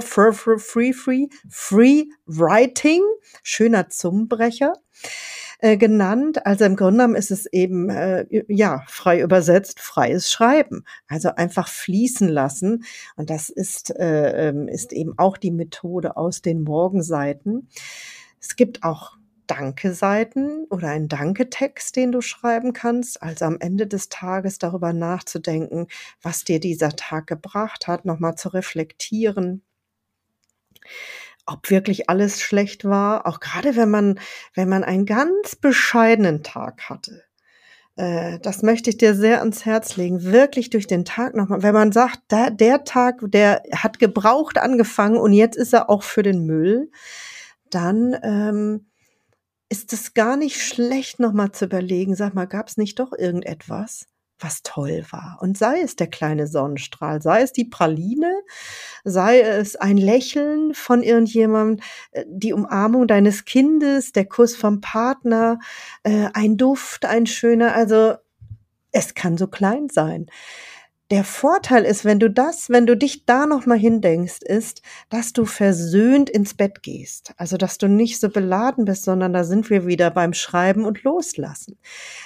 free, 0.01 0.93
free, 0.93 1.27
free 1.49 2.03
Writing, 2.25 3.01
schöner 3.43 3.89
Zungenbrecher, 3.89 4.73
äh, 5.59 5.77
genannt. 5.77 6.45
Also 6.45 6.65
im 6.65 6.75
Grunde 6.75 6.97
genommen 6.97 7.15
ist 7.15 7.31
es 7.31 7.45
eben, 7.45 7.89
äh, 7.89 8.25
ja, 8.47 8.83
frei 8.87 9.21
übersetzt, 9.21 9.79
freies 9.79 10.29
Schreiben. 10.31 10.83
Also 11.07 11.29
einfach 11.29 11.69
fließen 11.69 12.27
lassen. 12.27 12.83
Und 13.15 13.29
das 13.29 13.49
ist, 13.49 13.95
äh, 13.97 14.49
ähm, 14.49 14.67
ist 14.67 14.91
eben 14.91 15.13
auch 15.17 15.37
die 15.37 15.51
Methode 15.51 16.17
aus 16.17 16.41
den 16.41 16.63
Morgenseiten. 16.63 17.69
Es 18.41 18.57
gibt 18.57 18.83
auch 18.83 19.17
Danke-Seiten 19.55 20.65
oder 20.69 20.89
ein 20.89 21.07
Danke-Text, 21.07 21.95
den 21.95 22.11
du 22.11 22.21
schreiben 22.21 22.73
kannst. 22.73 23.21
Also 23.21 23.45
am 23.45 23.57
Ende 23.59 23.87
des 23.87 24.09
Tages 24.09 24.57
darüber 24.57 24.93
nachzudenken, 24.93 25.87
was 26.21 26.43
dir 26.43 26.59
dieser 26.59 26.95
Tag 26.95 27.27
gebracht 27.27 27.87
hat, 27.87 28.05
nochmal 28.05 28.35
zu 28.35 28.49
reflektieren 28.49 29.61
ob 31.45 31.69
wirklich 31.69 32.09
alles 32.09 32.41
schlecht 32.41 32.85
war, 32.85 33.27
auch 33.27 33.39
gerade 33.39 33.75
wenn 33.75 33.89
man, 33.89 34.19
wenn 34.53 34.69
man 34.69 34.83
einen 34.83 35.05
ganz 35.05 35.55
bescheidenen 35.55 36.41
Tag 36.43 36.89
hatte. 36.89 37.23
Äh, 37.95 38.39
das 38.39 38.63
möchte 38.63 38.89
ich 38.89 38.97
dir 38.97 39.13
sehr 39.13 39.39
ans 39.39 39.65
Herz 39.65 39.97
legen. 39.97 40.23
Wirklich 40.23 40.69
durch 40.69 40.87
den 40.87 41.05
Tag 41.05 41.35
nochmal. 41.35 41.61
Wenn 41.63 41.73
man 41.73 41.91
sagt, 41.91 42.19
da, 42.29 42.49
der 42.49 42.83
Tag, 42.85 43.19
der 43.23 43.61
hat 43.75 43.99
gebraucht 43.99 44.57
angefangen 44.57 45.17
und 45.17 45.33
jetzt 45.33 45.57
ist 45.57 45.73
er 45.73 45.89
auch 45.89 46.03
für 46.03 46.23
den 46.23 46.45
Müll, 46.45 46.89
dann 47.69 48.15
ähm, 48.23 48.85
ist 49.73 49.91
es 49.91 50.13
gar 50.13 50.37
nicht 50.37 50.61
schlecht, 50.61 51.19
nochmal 51.19 51.51
zu 51.51 51.65
überlegen, 51.65 52.15
sag 52.15 52.35
mal, 52.35 52.45
gab 52.45 52.67
es 52.67 52.77
nicht 52.77 52.99
doch 52.99 53.11
irgendetwas, 53.11 54.05
was 54.37 54.61
toll 54.61 55.03
war? 55.09 55.39
Und 55.41 55.57
sei 55.57 55.81
es 55.81 55.95
der 55.95 56.05
kleine 56.05 56.45
Sonnenstrahl, 56.45 57.23
sei 57.23 57.41
es 57.41 57.53
die 57.53 57.65
Praline, 57.65 58.31
sei 59.03 59.41
es 59.41 59.75
ein 59.75 59.97
Lächeln 59.97 60.75
von 60.75 61.01
irgendjemandem, 61.01 61.83
äh, 62.11 62.23
die 62.27 62.53
Umarmung 62.53 63.07
deines 63.07 63.45
Kindes, 63.45 64.11
der 64.11 64.25
Kuss 64.25 64.55
vom 64.55 64.79
Partner, 64.79 65.57
äh, 66.03 66.27
ein 66.35 66.55
Duft, 66.55 67.05
ein 67.07 67.25
schöner, 67.25 67.73
also 67.73 68.13
es 68.91 69.15
kann 69.15 69.39
so 69.39 69.47
klein 69.47 69.89
sein. 69.89 70.27
Der 71.11 71.25
Vorteil 71.25 71.83
ist, 71.83 72.05
wenn 72.05 72.19
du 72.19 72.29
das, 72.29 72.69
wenn 72.69 72.85
du 72.85 72.95
dich 72.95 73.25
da 73.25 73.45
noch 73.45 73.65
mal 73.65 73.77
hindenkst, 73.77 74.41
ist, 74.41 74.81
dass 75.09 75.33
du 75.33 75.45
versöhnt 75.45 76.29
ins 76.29 76.53
Bett 76.53 76.81
gehst. 76.81 77.33
Also, 77.37 77.57
dass 77.57 77.77
du 77.77 77.87
nicht 77.87 78.19
so 78.19 78.29
beladen 78.29 78.85
bist, 78.85 79.03
sondern 79.03 79.33
da 79.33 79.43
sind 79.43 79.69
wir 79.69 79.85
wieder 79.85 80.09
beim 80.11 80.33
Schreiben 80.33 80.85
und 80.85 81.03
Loslassen. 81.03 81.77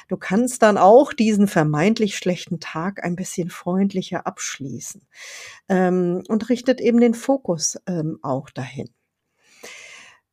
Du 0.07 0.15
kannst 0.15 0.61
dann 0.61 0.77
auch 0.77 1.11
diesen 1.11 1.47
vermeintlich 1.47 2.17
schlechten 2.17 2.59
Tag 2.59 3.03
ein 3.03 3.15
bisschen 3.15 3.49
freundlicher 3.49 4.27
abschließen 4.27 5.01
ähm, 5.69 6.23
und 6.27 6.49
richtet 6.49 6.79
eben 6.79 7.01
den 7.01 7.15
Fokus 7.15 7.77
ähm, 7.87 8.19
auch 8.21 8.51
dahin. 8.51 8.89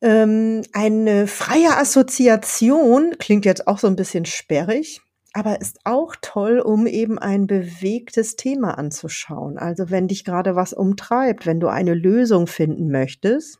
Ähm, 0.01 0.61
eine 0.71 1.25
freie 1.25 1.77
Assoziation 1.77 3.15
klingt 3.17 3.45
jetzt 3.45 3.67
auch 3.67 3.79
so 3.79 3.87
ein 3.87 3.95
bisschen 3.95 4.25
sperrig 4.25 5.01
aber 5.35 5.59
ist 5.59 5.81
auch 5.83 6.15
toll, 6.21 6.59
um 6.59 6.87
eben 6.87 7.19
ein 7.19 7.45
bewegtes 7.45 8.37
Thema 8.37 8.77
anzuschauen. 8.77 9.57
Also 9.57 9.89
wenn 9.89 10.07
dich 10.07 10.23
gerade 10.23 10.55
was 10.55 10.71
umtreibt, 10.71 11.45
wenn 11.45 11.59
du 11.59 11.67
eine 11.67 11.93
Lösung 11.93 12.47
finden 12.47 12.89
möchtest. 12.89 13.59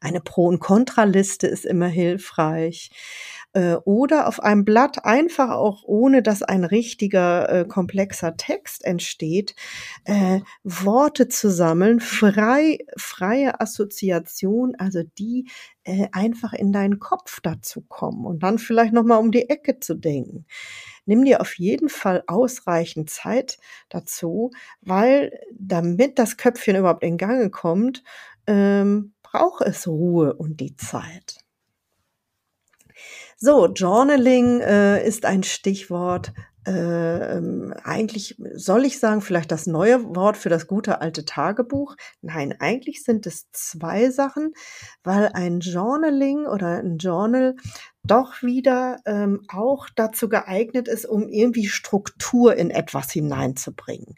Eine 0.00 0.22
Pro- 0.22 0.46
und 0.46 0.58
Kontraliste 0.58 1.46
ist 1.46 1.66
immer 1.66 1.88
hilfreich. 1.88 2.90
Äh, 3.54 3.76
oder 3.84 4.28
auf 4.28 4.40
einem 4.42 4.64
Blatt 4.64 5.04
einfach 5.04 5.50
auch 5.50 5.82
ohne 5.84 6.22
dass 6.22 6.42
ein 6.42 6.64
richtiger 6.64 7.48
äh, 7.48 7.64
komplexer 7.66 8.36
Text 8.36 8.84
entsteht, 8.84 9.54
äh, 10.04 10.40
Worte 10.64 11.28
zu 11.28 11.50
sammeln, 11.50 12.00
frei, 12.00 12.78
freie 12.96 13.60
Assoziation, 13.60 14.74
also 14.78 15.02
die 15.18 15.48
äh, 15.84 16.08
einfach 16.12 16.52
in 16.52 16.72
deinen 16.72 16.98
Kopf 16.98 17.40
dazu 17.40 17.80
kommen 17.88 18.26
und 18.26 18.42
dann 18.42 18.58
vielleicht 18.58 18.92
nochmal 18.92 19.18
um 19.18 19.32
die 19.32 19.48
Ecke 19.48 19.80
zu 19.80 19.94
denken. 19.94 20.44
Nimm 21.06 21.24
dir 21.24 21.40
auf 21.40 21.54
jeden 21.58 21.88
Fall 21.88 22.22
ausreichend 22.26 23.08
Zeit 23.08 23.58
dazu, 23.88 24.50
weil 24.82 25.32
damit 25.58 26.18
das 26.18 26.36
Köpfchen 26.36 26.76
überhaupt 26.76 27.02
in 27.02 27.16
Gange 27.16 27.48
kommt, 27.48 28.04
ähm, 28.46 29.14
braucht 29.22 29.62
es 29.62 29.88
Ruhe 29.88 30.34
und 30.34 30.60
die 30.60 30.76
Zeit. 30.76 31.47
So, 33.40 33.68
Journaling 33.68 34.60
äh, 34.62 35.06
ist 35.06 35.24
ein 35.24 35.44
Stichwort. 35.44 36.32
Äh, 36.68 37.38
ähm, 37.38 37.72
eigentlich 37.82 38.36
soll 38.54 38.84
ich 38.84 38.98
sagen, 38.98 39.22
vielleicht 39.22 39.50
das 39.50 39.66
neue 39.66 40.14
Wort 40.14 40.36
für 40.36 40.50
das 40.50 40.66
gute 40.66 41.00
alte 41.00 41.24
Tagebuch. 41.24 41.96
Nein, 42.20 42.54
eigentlich 42.58 43.04
sind 43.04 43.26
es 43.26 43.50
zwei 43.52 44.10
Sachen, 44.10 44.52
weil 45.02 45.30
ein 45.32 45.60
Journaling 45.60 46.44
oder 46.46 46.80
ein 46.80 46.98
Journal 46.98 47.56
doch 48.04 48.42
wieder 48.42 48.98
ähm, 49.06 49.42
auch 49.48 49.88
dazu 49.94 50.28
geeignet 50.28 50.88
ist, 50.88 51.06
um 51.06 51.28
irgendwie 51.28 51.66
Struktur 51.66 52.54
in 52.56 52.70
etwas 52.70 53.10
hineinzubringen. 53.12 54.16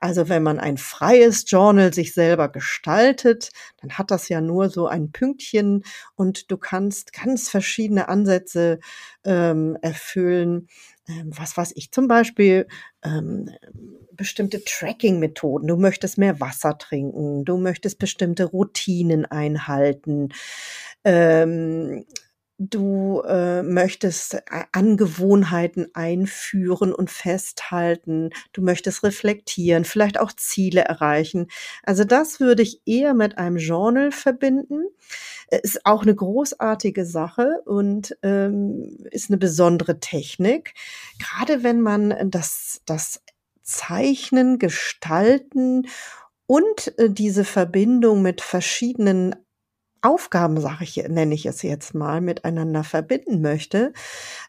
Also 0.00 0.28
wenn 0.28 0.42
man 0.42 0.58
ein 0.58 0.78
freies 0.78 1.44
Journal 1.48 1.92
sich 1.94 2.14
selber 2.14 2.48
gestaltet, 2.48 3.50
dann 3.80 3.92
hat 3.92 4.10
das 4.10 4.28
ja 4.28 4.40
nur 4.40 4.70
so 4.70 4.86
ein 4.86 5.12
Pünktchen 5.12 5.84
und 6.14 6.50
du 6.50 6.56
kannst 6.56 7.12
ganz 7.12 7.48
verschiedene 7.48 8.08
Ansätze 8.08 8.80
ähm, 9.24 9.76
erfüllen. 9.82 10.68
Ähm, 11.20 11.30
was 11.36 11.56
weiß 11.56 11.72
ich 11.76 11.90
zum 11.92 12.08
Beispiel, 12.08 12.66
ähm, 13.04 13.50
bestimmte 14.12 14.62
Tracking-Methoden. 14.64 15.66
Du 15.66 15.76
möchtest 15.76 16.18
mehr 16.18 16.38
Wasser 16.40 16.78
trinken, 16.78 17.44
du 17.44 17.56
möchtest 17.56 17.98
bestimmte 17.98 18.44
Routinen 18.44 19.24
einhalten. 19.26 20.28
Ähm, 21.04 22.04
du 22.58 23.22
äh, 23.26 23.62
möchtest 23.62 24.34
äh, 24.34 24.40
Angewohnheiten 24.72 25.88
einführen 25.94 26.92
und 26.94 27.10
festhalten, 27.10 28.30
du 28.52 28.62
möchtest 28.62 29.02
reflektieren, 29.02 29.84
vielleicht 29.84 30.18
auch 30.20 30.32
Ziele 30.32 30.82
erreichen. 30.82 31.48
Also 31.82 32.04
das 32.04 32.40
würde 32.40 32.62
ich 32.62 32.82
eher 32.86 33.14
mit 33.14 33.38
einem 33.38 33.56
Journal 33.56 34.12
verbinden. 34.12 34.84
Ist 35.50 35.84
auch 35.84 36.02
eine 36.02 36.14
großartige 36.14 37.04
Sache 37.04 37.60
und 37.66 38.16
ähm, 38.22 38.98
ist 39.10 39.30
eine 39.30 39.38
besondere 39.38 40.00
Technik. 40.00 40.74
Gerade 41.18 41.62
wenn 41.62 41.80
man 41.80 42.30
das, 42.30 42.80
das 42.86 43.22
Zeichnen, 43.62 44.58
Gestalten 44.58 45.86
und 46.46 46.98
äh, 46.98 47.10
diese 47.10 47.44
Verbindung 47.44 48.22
mit 48.22 48.40
verschiedenen 48.40 49.34
Aufgaben, 50.02 50.60
sage 50.60 50.84
ich, 50.84 50.96
nenne 51.08 51.34
ich 51.34 51.46
es 51.46 51.62
jetzt 51.62 51.94
mal, 51.94 52.20
miteinander 52.20 52.84
verbinden 52.84 53.40
möchte. 53.40 53.92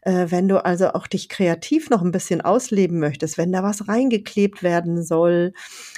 Äh, 0.01 0.27
wenn 0.29 0.47
du 0.47 0.63
also 0.65 0.89
auch 0.93 1.07
dich 1.07 1.29
kreativ 1.29 1.89
noch 1.89 2.01
ein 2.01 2.11
bisschen 2.11 2.41
ausleben 2.41 2.99
möchtest, 2.99 3.37
wenn 3.37 3.51
da 3.51 3.63
was 3.63 3.87
reingeklebt 3.87 4.63
werden 4.63 5.03
soll, 5.03 5.53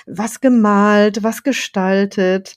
was 0.05 0.41
gemalt, 0.41 1.23
was 1.23 1.43
gestaltet, 1.43 2.55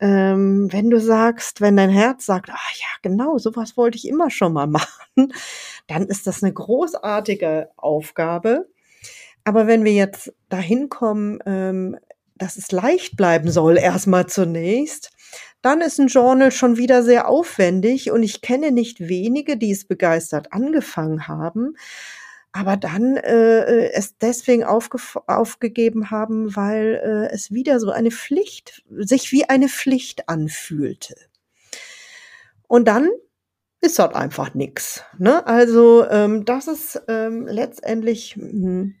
ähm, 0.00 0.72
wenn 0.72 0.90
du 0.90 1.00
sagst, 1.00 1.60
wenn 1.60 1.76
dein 1.76 1.90
Herz 1.90 2.26
sagt, 2.26 2.50
ach 2.52 2.72
ja, 2.76 2.86
genau, 3.02 3.38
sowas 3.38 3.76
wollte 3.76 3.98
ich 3.98 4.08
immer 4.08 4.30
schon 4.30 4.52
mal 4.52 4.66
machen, 4.68 5.32
dann 5.86 6.06
ist 6.06 6.26
das 6.26 6.42
eine 6.42 6.52
großartige 6.52 7.70
Aufgabe. 7.76 8.68
Aber 9.44 9.66
wenn 9.66 9.84
wir 9.84 9.92
jetzt 9.92 10.32
dahin 10.48 10.88
kommen, 10.88 11.38
ähm, 11.46 11.96
dass 12.38 12.56
es 12.56 12.72
leicht 12.72 13.16
bleiben 13.16 13.50
soll, 13.50 13.78
erstmal 13.78 14.26
zunächst, 14.26 15.10
dann 15.62 15.80
ist 15.80 15.98
ein 15.98 16.06
Journal 16.06 16.52
schon 16.52 16.76
wieder 16.76 17.02
sehr 17.02 17.28
aufwendig 17.28 18.10
und 18.10 18.22
ich 18.22 18.40
kenne 18.40 18.70
nicht 18.70 19.00
wenige, 19.08 19.56
die 19.56 19.72
es 19.72 19.84
begeistert 19.86 20.52
angefangen 20.52 21.26
haben, 21.26 21.76
aber 22.52 22.76
dann 22.76 23.16
äh, 23.16 23.90
es 23.90 24.16
deswegen 24.18 24.64
aufge 24.64 24.98
aufgegeben 25.26 26.10
haben, 26.10 26.54
weil 26.56 27.00
äh, 27.02 27.34
es 27.34 27.50
wieder 27.50 27.80
so 27.80 27.90
eine 27.90 28.10
Pflicht, 28.10 28.82
sich 28.88 29.32
wie 29.32 29.48
eine 29.48 29.68
Pflicht 29.68 30.28
anfühlte. 30.28 31.14
Und 32.66 32.86
dann 32.86 33.10
ist 33.80 33.98
das 33.98 34.14
einfach 34.14 34.54
nix. 34.54 35.04
Ne? 35.18 35.46
Also 35.46 36.06
ähm, 36.08 36.44
das 36.44 36.68
ist 36.68 37.02
ähm, 37.08 37.46
letztendlich 37.46 38.36
mh, 38.36 38.50
hm, 38.50 38.94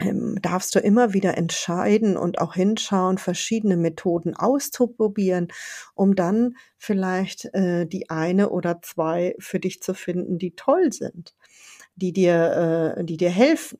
ähm, 0.00 0.36
darfst 0.40 0.74
du 0.74 0.78
immer 0.78 1.12
wieder 1.12 1.36
entscheiden 1.36 2.16
und 2.16 2.40
auch 2.40 2.54
hinschauen, 2.54 3.18
verschiedene 3.18 3.76
Methoden 3.76 4.34
auszuprobieren, 4.34 5.48
um 5.94 6.14
dann 6.14 6.54
vielleicht 6.76 7.46
äh, 7.54 7.86
die 7.86 8.10
eine 8.10 8.50
oder 8.50 8.80
zwei 8.82 9.34
für 9.38 9.60
dich 9.60 9.82
zu 9.82 9.94
finden, 9.94 10.38
die 10.38 10.54
toll 10.54 10.92
sind, 10.92 11.34
die 11.96 12.12
dir, 12.12 12.96
äh, 12.96 13.04
die 13.04 13.16
dir 13.16 13.30
helfen. 13.30 13.78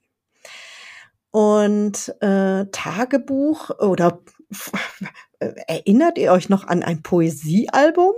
Und 1.31 2.15
äh, 2.21 2.67
Tagebuch 2.73 3.71
oder 3.79 4.21
erinnert 5.39 6.19
ihr 6.19 6.33
euch 6.33 6.49
noch 6.49 6.67
an 6.67 6.83
ein 6.83 7.03
Poesiealbum? 7.03 8.15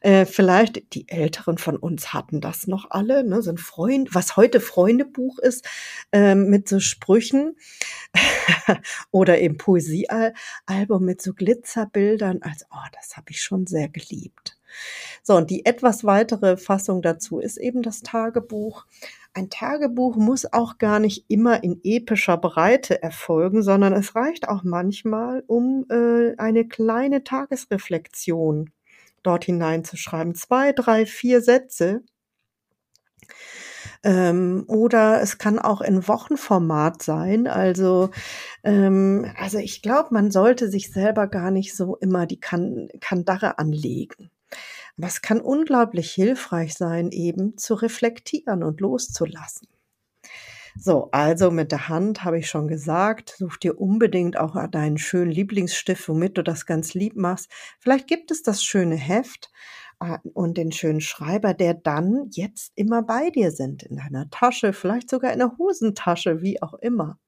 Äh, 0.00 0.26
vielleicht 0.26 0.94
die 0.94 1.08
Älteren 1.08 1.58
von 1.58 1.76
uns 1.76 2.12
hatten 2.12 2.40
das 2.40 2.66
noch 2.66 2.90
alle, 2.90 3.24
ne? 3.24 3.42
so 3.42 3.50
ein 3.50 3.58
Freund, 3.58 4.14
was 4.14 4.36
heute 4.36 4.60
Freundebuch 4.60 5.38
ist, 5.38 5.66
äh, 6.12 6.34
mit 6.34 6.68
so 6.68 6.80
Sprüchen 6.80 7.56
oder 9.10 9.38
eben 9.38 9.58
Poesiealbum 9.58 11.04
mit 11.04 11.22
so 11.22 11.34
Glitzerbildern. 11.34 12.40
Also, 12.42 12.66
oh, 12.70 12.88
das 12.94 13.16
habe 13.16 13.30
ich 13.30 13.42
schon 13.42 13.66
sehr 13.66 13.88
geliebt. 13.88 14.56
So, 15.22 15.36
und 15.36 15.50
die 15.50 15.64
etwas 15.64 16.04
weitere 16.04 16.56
Fassung 16.56 17.02
dazu 17.02 17.38
ist 17.38 17.56
eben 17.56 17.82
das 17.82 18.02
Tagebuch. 18.02 18.86
Ein 19.36 19.50
Tagebuch 19.50 20.16
muss 20.16 20.50
auch 20.50 20.78
gar 20.78 20.98
nicht 20.98 21.26
immer 21.28 21.62
in 21.62 21.78
epischer 21.84 22.38
Breite 22.38 23.02
erfolgen, 23.02 23.62
sondern 23.62 23.92
es 23.92 24.14
reicht 24.14 24.48
auch 24.48 24.62
manchmal, 24.64 25.44
um 25.46 25.84
äh, 25.90 26.34
eine 26.38 26.66
kleine 26.66 27.22
Tagesreflexion 27.22 28.70
dort 29.22 29.44
hineinzuschreiben. 29.44 30.34
Zwei, 30.34 30.72
drei, 30.72 31.04
vier 31.04 31.42
Sätze. 31.42 32.02
Ähm, 34.02 34.64
oder 34.68 35.20
es 35.20 35.36
kann 35.36 35.58
auch 35.58 35.82
in 35.82 36.08
Wochenformat 36.08 37.02
sein. 37.02 37.46
Also, 37.46 38.08
ähm, 38.64 39.30
also 39.38 39.58
ich 39.58 39.82
glaube, 39.82 40.14
man 40.14 40.30
sollte 40.30 40.70
sich 40.70 40.90
selber 40.90 41.26
gar 41.26 41.50
nicht 41.50 41.76
so 41.76 41.96
immer 41.96 42.24
die 42.24 42.40
kan 42.40 42.88
Kandare 43.00 43.58
anlegen. 43.58 44.30
Was 44.96 45.20
kann 45.20 45.40
unglaublich 45.40 46.10
hilfreich 46.12 46.74
sein, 46.74 47.10
eben 47.10 47.58
zu 47.58 47.74
reflektieren 47.74 48.62
und 48.62 48.80
loszulassen. 48.80 49.68
So, 50.78 51.08
also 51.10 51.50
mit 51.50 51.72
der 51.72 51.88
Hand 51.88 52.24
habe 52.24 52.38
ich 52.38 52.48
schon 52.48 52.68
gesagt, 52.68 53.34
such 53.38 53.56
dir 53.56 53.80
unbedingt 53.80 54.36
auch 54.36 54.56
deinen 54.68 54.98
schönen 54.98 55.30
Lieblingsstift, 55.30 56.08
womit 56.08 56.36
du 56.36 56.44
das 56.44 56.66
ganz 56.66 56.92
lieb 56.94 57.16
machst. 57.16 57.50
Vielleicht 57.80 58.06
gibt 58.06 58.30
es 58.30 58.42
das 58.42 58.62
schöne 58.62 58.96
Heft 58.96 59.50
äh, 60.00 60.18
und 60.34 60.58
den 60.58 60.72
schönen 60.72 61.00
Schreiber, 61.00 61.54
der 61.54 61.74
dann 61.74 62.28
jetzt 62.32 62.72
immer 62.74 63.02
bei 63.02 63.30
dir 63.30 63.52
sind, 63.52 63.84
in 63.84 63.96
deiner 63.96 64.28
Tasche, 64.30 64.72
vielleicht 64.74 65.08
sogar 65.08 65.32
in 65.32 65.38
der 65.38 65.56
Hosentasche, 65.56 66.42
wie 66.42 66.62
auch 66.62 66.74
immer. 66.74 67.18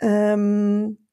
Ähm, 0.00 1.07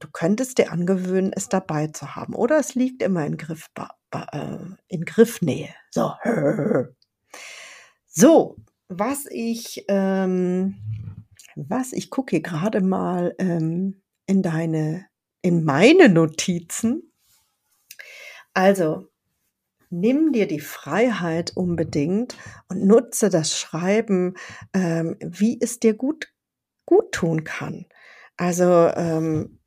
du 0.00 0.08
könntest 0.12 0.58
dir 0.58 0.72
angewöhnen, 0.72 1.32
es 1.34 1.48
dabei 1.48 1.86
zu 1.88 2.16
haben. 2.16 2.34
Oder 2.34 2.58
es 2.58 2.74
liegt 2.74 3.02
immer 3.02 3.24
in, 3.24 3.36
Griff, 3.36 3.70
äh, 4.12 4.56
in 4.88 5.04
Griffnähe. 5.04 5.74
So. 5.90 6.12
So, 8.12 8.56
was 8.88 9.26
ich, 9.30 9.84
ähm, 9.86 10.74
was 11.54 11.92
ich 11.92 12.10
gucke 12.10 12.40
gerade 12.40 12.80
mal 12.80 13.36
ähm, 13.38 14.02
in 14.26 14.42
deine, 14.42 15.06
in 15.42 15.64
meine 15.64 16.08
Notizen. 16.08 17.12
Also, 18.52 19.06
nimm 19.90 20.32
dir 20.32 20.48
die 20.48 20.60
Freiheit 20.60 21.56
unbedingt 21.56 22.36
und 22.68 22.84
nutze 22.84 23.30
das 23.30 23.56
Schreiben, 23.56 24.34
ähm, 24.74 25.16
wie 25.20 25.60
es 25.60 25.78
dir 25.78 25.94
gut, 25.94 26.32
gut 26.84 27.12
tun 27.12 27.44
kann. 27.44 27.86
Also, 28.36 28.88
ähm, 28.96 29.59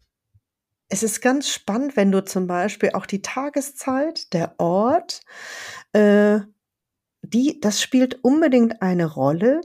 es 0.94 1.02
ist 1.02 1.22
ganz 1.22 1.50
spannend, 1.50 1.98
wenn 1.98 2.12
du 2.12 2.24
zum 2.24 2.46
Beispiel 2.46 2.92
auch 2.94 3.08
die 3.08 3.24
Tageszeit, 3.24 4.32
der 4.32 4.54
Ort, 4.60 5.22
äh, 5.94 6.42
die, 7.24 7.60
das 7.60 7.82
spielt 7.82 8.24
unbedingt 8.24 8.80
eine 8.84 9.08
Rolle, 9.08 9.62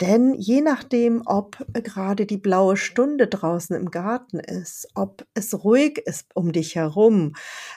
denn 0.00 0.32
je 0.32 0.62
nachdem, 0.62 1.24
ob 1.26 1.62
gerade 1.74 2.24
die 2.24 2.38
blaue 2.38 2.78
Stunde 2.78 3.26
draußen 3.26 3.76
im 3.76 3.90
Garten 3.90 4.40
ist, 4.40 4.88
ob 4.94 5.26
es 5.34 5.62
ruhig 5.62 5.98
ist 6.06 6.34
um 6.34 6.52
dich 6.52 6.74
herum, 6.74 7.34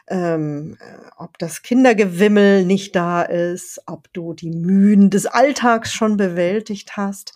ähm, 0.08 0.77
ob 1.17 1.38
das 1.38 1.63
Kindergewimmel 1.63 2.63
nicht 2.63 2.95
da 2.95 3.23
ist, 3.23 3.81
ob 3.88 4.08
du 4.13 4.34
die 4.34 4.51
Mühen 4.51 5.10
des 5.10 5.25
Alltags 5.25 5.91
schon 5.91 6.15
bewältigt 6.15 6.95
hast 6.95 7.34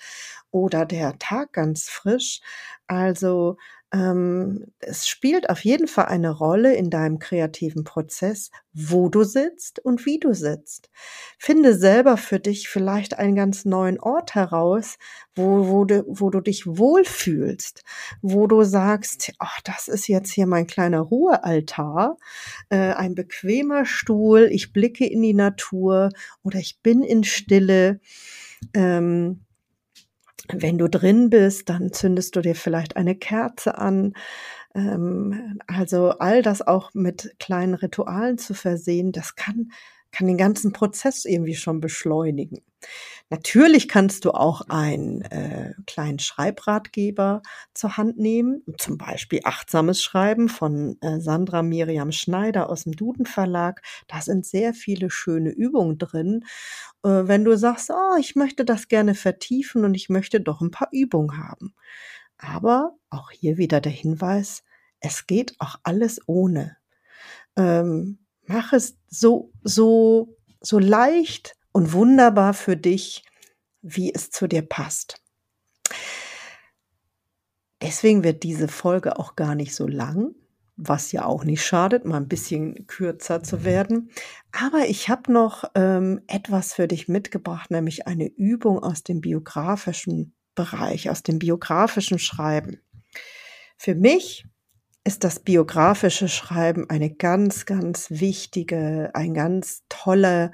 oder 0.51 0.85
der 0.85 1.19
Tag 1.19 1.51
ganz 1.51 1.89
frisch. 1.89 2.39
Also 2.87 3.57
ähm, 3.91 4.67
es 4.79 5.07
spielt 5.07 5.49
auf 5.49 5.63
jeden 5.65 5.87
Fall 5.87 6.05
eine 6.05 6.29
Rolle 6.29 6.75
in 6.75 6.91
deinem 6.91 7.17
kreativen 7.17 7.83
Prozess, 7.83 8.51
wo 8.71 9.09
du 9.09 9.23
sitzt 9.23 9.83
und 9.83 10.05
wie 10.05 10.19
du 10.19 10.33
sitzt. 10.33 10.91
Finde 11.39 11.73
selber 11.73 12.17
für 12.17 12.39
dich 12.39 12.69
vielleicht 12.69 13.17
einen 13.17 13.35
ganz 13.35 13.65
neuen 13.65 13.99
Ort 13.99 14.35
heraus, 14.35 14.97
wo, 15.33 15.67
wo, 15.67 15.85
du, 15.85 16.03
wo 16.07 16.29
du 16.29 16.39
dich 16.39 16.67
wohlfühlst, 16.67 17.83
wo 18.21 18.45
du 18.45 18.63
sagst, 18.63 19.33
ach, 19.39 19.59
das 19.61 19.87
ist 19.87 20.07
jetzt 20.07 20.31
hier 20.31 20.45
mein 20.45 20.67
kleiner 20.67 20.99
Ruhealtar, 20.99 22.17
äh, 22.69 22.93
ein 22.93 23.15
bequemer 23.15 23.85
Stuhl, 23.85 24.49
ich 24.51 24.71
blicke 24.71 25.05
in 25.05 25.23
die 25.23 25.33
Natur 25.33 26.09
oder 26.43 26.59
ich 26.59 26.79
bin 26.83 27.01
in 27.01 27.23
Stille. 27.23 27.99
Ähm, 28.75 29.45
wenn 30.51 30.77
du 30.77 30.89
drin 30.89 31.29
bist, 31.29 31.69
dann 31.69 31.91
zündest 31.93 32.35
du 32.35 32.41
dir 32.41 32.55
vielleicht 32.55 32.97
eine 32.97 33.15
Kerze 33.15 33.77
an. 33.77 34.13
Ähm, 34.75 35.59
also 35.67 36.11
all 36.11 36.41
das 36.41 36.61
auch 36.61 36.93
mit 36.93 37.35
kleinen 37.39 37.73
Ritualen 37.75 38.37
zu 38.37 38.53
versehen, 38.53 39.11
das 39.11 39.35
kann 39.35 39.71
kann 40.11 40.27
den 40.27 40.37
ganzen 40.37 40.73
Prozess 40.73 41.25
irgendwie 41.25 41.55
schon 41.55 41.81
beschleunigen. 41.81 42.61
Natürlich 43.29 43.87
kannst 43.87 44.25
du 44.25 44.31
auch 44.31 44.61
einen 44.69 45.21
äh, 45.21 45.73
kleinen 45.85 46.19
Schreibratgeber 46.19 47.41
zur 47.73 47.97
Hand 47.97 48.17
nehmen, 48.17 48.63
zum 48.77 48.97
Beispiel 48.97 49.41
Achtsames 49.43 50.01
Schreiben 50.01 50.49
von 50.49 50.97
äh, 51.01 51.19
Sandra 51.19 51.61
Miriam 51.61 52.11
Schneider 52.11 52.69
aus 52.69 52.83
dem 52.83 52.93
Duden 52.93 53.25
Verlag. 53.25 53.81
Da 54.07 54.21
sind 54.21 54.45
sehr 54.45 54.73
viele 54.73 55.11
schöne 55.11 55.51
Übungen 55.51 55.99
drin. 55.99 56.45
Äh, 57.03 57.27
wenn 57.27 57.43
du 57.43 57.55
sagst, 57.57 57.91
oh, 57.91 58.17
ich 58.19 58.35
möchte 58.35 58.65
das 58.65 58.87
gerne 58.87 59.13
vertiefen 59.13 59.85
und 59.85 59.93
ich 59.93 60.09
möchte 60.09 60.41
doch 60.41 60.61
ein 60.61 60.71
paar 60.71 60.89
Übungen 60.91 61.37
haben. 61.37 61.75
Aber 62.37 62.95
auch 63.09 63.31
hier 63.31 63.57
wieder 63.57 63.81
der 63.81 63.91
Hinweis, 63.91 64.63
es 65.01 65.27
geht 65.27 65.55
auch 65.59 65.75
alles 65.83 66.19
ohne. 66.25 66.77
Ähm, 67.55 68.19
mach 68.47 68.73
es 68.73 68.97
so, 69.07 69.51
so 69.63 70.35
so 70.61 70.79
leicht 70.79 71.55
und 71.71 71.93
wunderbar 71.93 72.53
für 72.53 72.77
dich, 72.77 73.23
wie 73.81 74.13
es 74.13 74.29
zu 74.29 74.47
dir 74.47 74.61
passt. 74.61 75.21
Deswegen 77.81 78.23
wird 78.23 78.43
diese 78.43 78.67
Folge 78.67 79.17
auch 79.17 79.35
gar 79.35 79.55
nicht 79.55 79.73
so 79.73 79.87
lang, 79.87 80.35
was 80.75 81.11
ja 81.11 81.25
auch 81.25 81.43
nicht 81.43 81.65
schadet, 81.65 82.05
mal 82.05 82.17
ein 82.17 82.27
bisschen 82.27 82.87
kürzer 82.87 83.41
zu 83.43 83.63
werden. 83.63 84.11
Aber 84.51 84.87
ich 84.87 85.09
habe 85.09 85.31
noch 85.31 85.63
ähm, 85.75 86.21
etwas 86.27 86.73
für 86.73 86.87
dich 86.87 87.07
mitgebracht, 87.07 87.71
nämlich 87.71 88.07
eine 88.07 88.27
Übung 88.27 88.79
aus 88.79 89.03
dem 89.03 89.21
biografischen 89.21 90.33
Bereich, 90.55 91.09
aus 91.09 91.23
dem 91.23 91.39
biografischen 91.39 92.19
Schreiben. 92.19 92.81
Für 93.77 93.95
mich 93.95 94.45
ist 95.03 95.23
das 95.23 95.39
biografische 95.39 96.27
Schreiben 96.27 96.89
eine 96.89 97.09
ganz, 97.09 97.65
ganz 97.65 98.11
wichtige, 98.11 99.11
ein 99.13 99.33
ganz 99.33 99.83
tolle, 99.89 100.51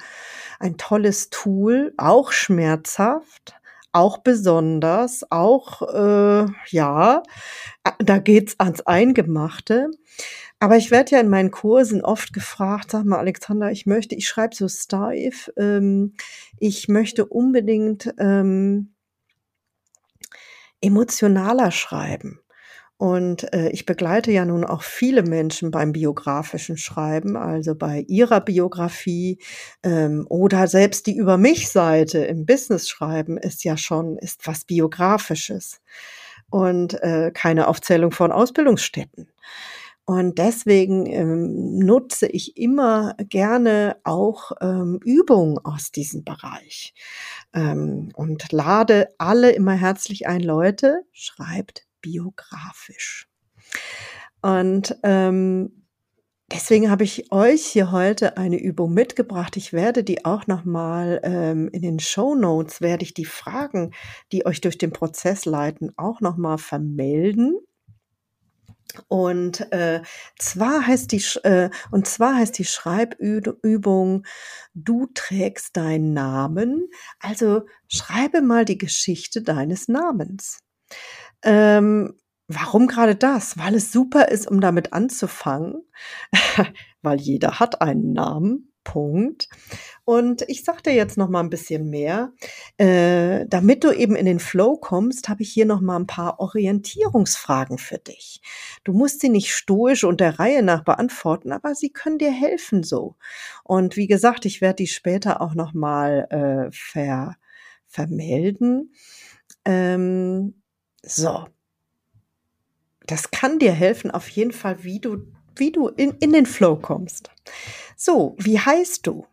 ein 0.60 0.78
tolles 0.78 1.30
Tool, 1.30 1.94
auch 1.98 2.32
schmerzhaft, 2.32 3.56
auch 3.92 4.20
besonders, 4.20 5.30
auch, 5.32 5.82
äh, 5.82 6.46
ja, 6.70 7.24
da 8.00 8.18
geht's 8.20 8.56
ans 8.60 8.82
Eingemachte. 8.82 9.90
Aber 10.60 10.78
ich 10.78 10.92
werde 10.92 11.12
ja 11.12 11.20
in 11.20 11.30
meinen 11.30 11.52
Kursen 11.52 12.04
oft 12.04 12.34
gefragt, 12.34 12.92
sag 12.92 13.06
mal, 13.06 13.20
Alexander, 13.20 13.72
ich 13.72 13.86
möchte, 13.86 14.16
ich 14.16 14.28
schreibe 14.28 14.56
so 14.56 14.68
steif, 14.68 15.52
ähm, 15.58 16.14
ich 16.60 16.88
möchte 16.88 17.26
unbedingt 17.26 18.14
ähm, 18.18 18.94
emotionaler 20.82 21.72
schreiben. 21.72 22.40
Und 22.98 23.54
äh, 23.54 23.70
ich 23.70 23.86
begleite 23.86 24.32
ja 24.32 24.46
nun 24.46 24.64
auch 24.64 24.82
viele 24.82 25.24
Menschen 25.24 25.70
beim 25.70 25.92
biografischen 25.92 26.78
Schreiben, 26.78 27.36
also 27.36 27.76
bei 27.76 28.06
ihrer 28.08 28.40
Biografie. 28.40 29.40
Ähm, 29.84 30.26
oder 30.30 30.68
selbst 30.68 31.08
die 31.08 31.18
über 31.18 31.38
mich 31.38 31.70
Seite 31.70 32.20
im 32.20 32.46
Business 32.46 32.88
schreiben 32.88 33.38
ist 33.38 33.64
ja 33.66 33.76
schon 33.76 34.18
ist 34.18 34.48
was 34.48 34.64
biografisches. 34.64 35.82
Und 36.50 36.94
äh, 37.04 37.32
keine 37.34 37.68
Aufzählung 37.68 38.12
von 38.12 38.32
Ausbildungsstätten. 38.32 39.28
Und 40.06 40.38
deswegen 40.38 41.08
ähm, 41.08 41.80
nutze 41.80 42.28
ich 42.28 42.58
immer 42.58 43.16
gerne 43.18 43.98
auch 44.04 44.52
ähm, 44.62 45.00
Übungen 45.04 45.58
aus 45.58 45.92
diesem 45.92 46.24
Bereich. 46.24 46.94
Ähm, 47.54 48.10
und 48.16 48.52
lade 48.52 49.10
alle 49.18 49.52
immer 49.52 49.74
herzlich 49.74 50.28
ein, 50.28 50.42
Leute, 50.42 51.02
schreibt 51.12 51.88
biografisch. 52.06 53.28
Und 54.42 54.96
ähm, 55.02 55.88
deswegen 56.52 56.92
habe 56.92 57.04
ich 57.04 57.32
euch 57.32 57.66
hier 57.66 57.92
heute 57.92 58.38
eine 58.38 58.60
Übung 58.60 58.94
mitgebracht. 58.94 59.58
Ich 59.58 59.74
werde 59.74 60.04
die 60.04 60.24
auch 60.24 60.46
nochmal 60.46 61.20
ähm, 61.24 61.68
in 61.70 61.82
den 61.82 62.00
Show 62.00 62.36
Notes, 62.36 62.80
werde 62.80 63.04
ich 63.04 63.16
die 63.16 63.26
Fragen, 63.26 63.92
die 64.32 64.46
euch 64.46 64.62
durch 64.62 64.78
den 64.78 64.94
Prozess 64.94 65.46
leiten, 65.46 65.92
auch 65.98 66.22
nochmal 66.22 66.60
vermelden. 66.60 67.58
Und 69.08 69.72
äh, 69.74 70.04
zwar 70.38 70.86
heißt 70.86 71.12
die 71.12 71.24
äh, 71.44 71.70
und 71.92 72.08
zwar 72.08 72.36
heißt 72.36 72.58
die 72.58 72.66
Schreibübung 72.66 74.26
Du 74.76 75.08
trägst 75.14 75.76
deinen 75.76 76.14
Namen. 76.14 76.88
Also 77.20 77.66
schreibe 77.88 78.42
mal 78.42 78.64
die 78.64 78.78
Geschichte 78.78 79.42
deines 79.42 79.88
Namens. 79.88 80.60
Ähm, 81.46 82.14
warum 82.48 82.88
gerade 82.88 83.16
das? 83.16 83.58
Weil 83.58 83.76
es 83.76 83.92
super 83.92 84.28
ist, 84.30 84.50
um 84.50 84.60
damit 84.62 84.94
anzufangen, 84.94 85.84
weil 87.02 87.20
jeder 87.20 87.60
hat 87.60 87.82
einen 87.82 88.14
Namen. 88.14 88.72
Punkt. 88.86 89.50
Und 90.06 90.44
ich 90.48 90.64
sag 90.64 90.82
dir 90.84 90.94
jetzt 90.94 91.18
noch 91.18 91.28
mal 91.28 91.42
ein 91.42 91.50
bisschen 91.50 91.90
mehr. 91.90 92.32
Äh, 92.78 93.46
damit 93.48 93.84
du 93.84 93.92
eben 93.92 94.16
in 94.16 94.26
den 94.26 94.40
Flow 94.40 94.78
kommst, 94.78 95.28
habe 95.28 95.42
ich 95.42 95.52
hier 95.52 95.66
noch 95.66 95.82
mal 95.82 95.98
ein 95.98 96.08
paar 96.08 96.40
Orientierungsfragen 96.40 97.78
für 97.78 97.98
dich. 97.98 98.42
Du 98.86 98.94
musst 98.94 99.20
sie 99.20 99.30
nicht 99.30 99.54
stoisch 99.54 100.06
und 100.06 100.22
der 100.22 100.40
Reihe 100.40 100.64
nach 100.64 100.86
beantworten, 100.86 101.52
aber 101.52 101.76
sie 101.76 101.90
können 101.92 102.20
dir 102.20 102.32
helfen 102.32 102.84
so. 102.84 103.16
Und 103.66 103.98
wie 103.98 104.08
gesagt, 104.08 104.46
ich 104.46 104.62
werde 104.62 104.78
die 104.78 104.88
später 104.88 105.42
auch 105.42 105.56
noch 105.56 105.74
mal 105.74 106.28
äh, 106.30 106.72
ver 106.72 107.36
vermelden. 107.88 108.94
Ähm, 109.66 110.62
so. 111.06 111.48
Das 113.06 113.32
kann 113.32 113.60
dir 113.60 113.72
helfen, 113.72 114.12
auf 114.12 114.28
jeden 114.30 114.52
Fall, 114.52 114.84
wie 114.84 115.00
du, 115.00 115.28
wie 115.56 115.72
du 115.72 115.88
in, 115.88 116.12
in 116.20 116.34
den 116.34 116.46
Flow 116.46 116.76
kommst. 116.76 117.30
So, 117.96 118.36
wie 118.40 118.60
heißt 118.60 119.06
du? 119.06 119.26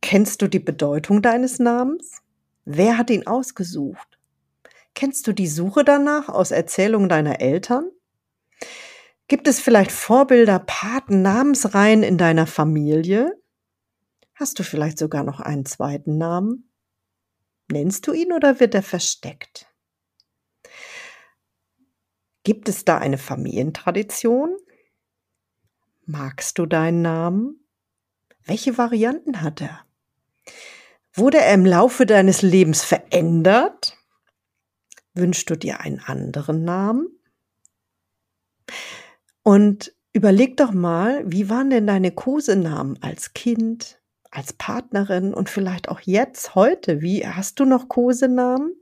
Kennst 0.00 0.40
du 0.42 0.48
die 0.48 0.60
Bedeutung 0.60 1.22
deines 1.22 1.58
Namens? 1.58 2.22
Wer 2.64 2.98
hat 2.98 3.10
ihn 3.10 3.26
ausgesucht? 3.26 4.18
Kennst 4.94 5.26
du 5.26 5.32
die 5.32 5.48
Suche 5.48 5.84
danach 5.84 6.28
aus 6.28 6.52
Erzählungen 6.52 7.08
deiner 7.08 7.40
Eltern? 7.40 7.90
Gibt 9.28 9.48
es 9.48 9.58
vielleicht 9.58 9.90
Vorbilder, 9.90 10.60
Paten, 10.60 11.22
Namensreihen 11.22 12.04
in 12.04 12.16
deiner 12.16 12.46
Familie? 12.46 13.36
Hast 14.34 14.58
du 14.58 14.62
vielleicht 14.62 14.98
sogar 14.98 15.24
noch 15.24 15.40
einen 15.40 15.66
zweiten 15.66 16.16
Namen? 16.16 16.70
Nennst 17.70 18.06
du 18.06 18.12
ihn 18.12 18.32
oder 18.32 18.60
wird 18.60 18.74
er 18.74 18.82
versteckt? 18.82 19.66
Gibt 22.46 22.68
es 22.68 22.84
da 22.84 22.98
eine 22.98 23.18
Familientradition? 23.18 24.56
Magst 26.04 26.60
du 26.60 26.66
deinen 26.66 27.02
Namen? 27.02 27.58
Welche 28.44 28.78
Varianten 28.78 29.42
hat 29.42 29.60
er? 29.60 29.84
Wurde 31.12 31.38
er 31.38 31.54
im 31.54 31.66
Laufe 31.66 32.06
deines 32.06 32.42
Lebens 32.42 32.84
verändert? 32.84 33.98
Wünschst 35.12 35.50
du 35.50 35.56
dir 35.56 35.80
einen 35.80 35.98
anderen 35.98 36.62
Namen? 36.62 37.08
Und 39.42 39.92
überleg 40.12 40.56
doch 40.56 40.70
mal, 40.70 41.24
wie 41.26 41.50
waren 41.50 41.70
denn 41.70 41.88
deine 41.88 42.12
Kosenamen 42.12 43.02
als 43.02 43.34
Kind, 43.34 44.00
als 44.30 44.52
Partnerin 44.52 45.34
und 45.34 45.50
vielleicht 45.50 45.88
auch 45.88 45.98
jetzt, 45.98 46.54
heute? 46.54 47.00
Wie 47.02 47.26
hast 47.26 47.58
du 47.58 47.64
noch 47.64 47.88
Kosenamen? 47.88 48.76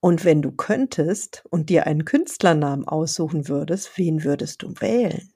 Und 0.00 0.24
wenn 0.24 0.42
du 0.42 0.52
könntest 0.52 1.44
und 1.50 1.70
dir 1.70 1.86
einen 1.86 2.04
Künstlernamen 2.04 2.86
aussuchen 2.86 3.48
würdest, 3.48 3.98
wen 3.98 4.22
würdest 4.22 4.62
du 4.62 4.74
wählen? 4.80 5.32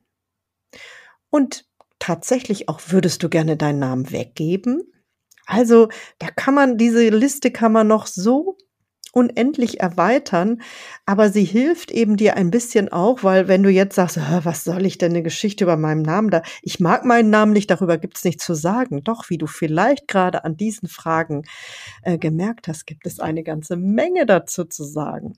Und 1.31 1.67
tatsächlich 1.99 2.69
auch, 2.69 2.81
würdest 2.89 3.23
du 3.23 3.29
gerne 3.29 3.57
deinen 3.57 3.81
Namen 3.81 4.11
weggeben? 4.13 4.83
Also, 5.47 5.89
da 6.19 6.29
kann 6.31 6.55
man, 6.55 6.79
diese 6.79 7.09
Liste 7.09 7.51
kann 7.51 7.73
man 7.73 7.89
noch 7.89 8.07
so 8.07 8.57
unendlich 9.13 9.81
erweitern, 9.81 10.63
aber 11.07 11.31
sie 11.31 11.45
hilft 11.45 11.91
eben 11.91 12.17
dir 12.17 12.37
ein 12.37 12.51
bisschen 12.51 12.91
auch, 12.91 13.23
weil 13.23 13.47
wenn 13.47 13.63
du 13.63 13.71
jetzt 13.71 13.95
sagst, 13.95 14.19
was 14.43 14.65
soll 14.65 14.85
ich 14.87 14.99
denn 14.99 15.13
eine 15.13 15.23
Geschichte 15.23 15.65
über 15.65 15.77
meinen 15.77 16.03
Namen 16.03 16.31
da? 16.31 16.43
Ich 16.63 16.81
mag 16.81 17.05
meinen 17.05 17.31
Namen 17.31 17.53
nicht, 17.53 17.71
darüber 17.71 17.99
gibt 17.99 18.17
es 18.17 18.25
nichts 18.25 18.45
zu 18.45 18.55
sagen. 18.55 19.05
Doch, 19.05 19.31
wie 19.31 19.39
du 19.39 19.47
vielleicht 19.47 20.09
gerade 20.09 20.45
an 20.45 20.57
diesen 20.57 20.89
Fragen 20.89 21.45
äh, 22.03 22.19
gemerkt 22.19 22.69
hast, 22.69 22.87
gibt 22.87 23.07
es 23.07 23.21
eine 23.21 23.43
ganze 23.43 23.77
Menge 23.77 24.27
dazu 24.27 24.65
zu 24.65 24.85
sagen. 24.85 25.35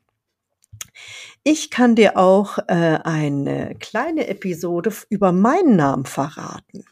Ich 1.43 1.71
kann 1.71 1.97
dir 1.97 2.17
auch 2.17 2.59
äh, 2.69 2.99
eine 3.03 3.75
kleine 3.79 4.29
Episode 4.29 4.93
über 5.09 5.33
meinen 5.33 5.77
Namen 5.77 6.07
verraten. 6.07 6.85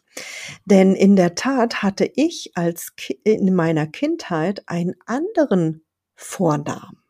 Denn 0.67 0.95
in 0.95 1.17
der 1.17 1.35
Tat 1.35 1.83
hatte 1.83 2.11
ich 2.15 2.53
als 2.55 2.95
Ki 2.97 3.19
in 3.25 3.55
meiner 3.55 3.87
Kindheit 3.87 4.63
einen 4.67 4.95
anderen 5.07 5.82
Vornamen. 6.23 7.03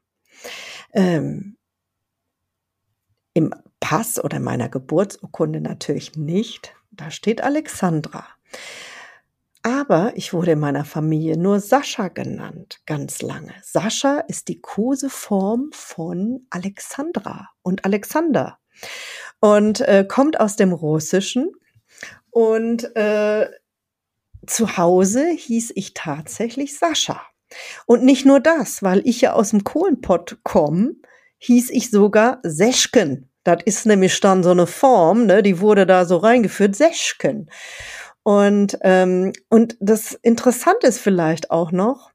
Ähm, 0.93 1.57
Im 3.35 3.55
Pass 3.81 4.23
oder 4.23 4.41
meiner 4.41 4.69
Geburtsurkunde 4.69 5.61
natürlich 5.61 6.17
nicht. 6.17 6.75
Da 6.91 7.11
steht 7.11 7.43
Alexandra. 7.43 8.27
Aber 9.63 10.13
ich 10.17 10.33
wurde 10.33 10.53
in 10.53 10.61
meiner 10.61 10.85
Familie 10.85 11.37
nur 11.37 11.61
Sascha 11.61 12.09
genannt, 12.09 12.81
ganz 12.85 13.23
lange. 13.23 13.55
Sascha 13.63 14.19
ist 14.19 14.49
die 14.49 14.61
Koseform 14.61 15.71
von 15.73 16.47
Alexandra 16.51 17.51
und 17.63 17.85
Alexander 17.85 18.59
und 19.41 19.81
äh, 19.83 20.05
kommt 20.09 20.41
aus 20.41 20.57
dem 20.57 20.73
Russischen. 20.73 21.53
Und 22.31 22.97
äh, 22.97 23.49
zu 24.47 24.77
Hause 24.77 25.29
hieß 25.29 25.73
ich 25.77 25.95
tatsächlich 25.95 26.77
Sascha. 26.77 27.21
Und 27.87 28.05
nicht 28.05 28.27
nur 28.27 28.41
das, 28.41 28.83
weil 28.83 29.03
ich 29.05 29.21
ja 29.21 29.33
aus 29.33 29.51
dem 29.51 29.65
Kohlenpott 29.65 30.39
komme, 30.43 30.95
hieß 31.39 31.71
ich 31.71 31.91
sogar 31.91 32.39
Seschken. 32.43 33.29
Das 33.45 33.59
ist 33.65 33.87
nämlich 33.87 34.21
dann 34.21 34.43
so 34.43 34.51
eine 34.51 34.67
Form, 34.67 35.27
ne, 35.27 35.43
die 35.43 35.61
wurde 35.61 35.87
da 35.87 36.05
so 36.05 36.17
reingeführt, 36.19 36.77
Seschken. 36.77 37.51
Und, 38.23 38.79
ähm, 38.83 39.33
und 39.49 39.77
das 39.81 40.15
Interessante 40.23 40.87
ist 40.87 40.99
vielleicht 40.99 41.51
auch 41.51 41.73
noch, 41.73 42.13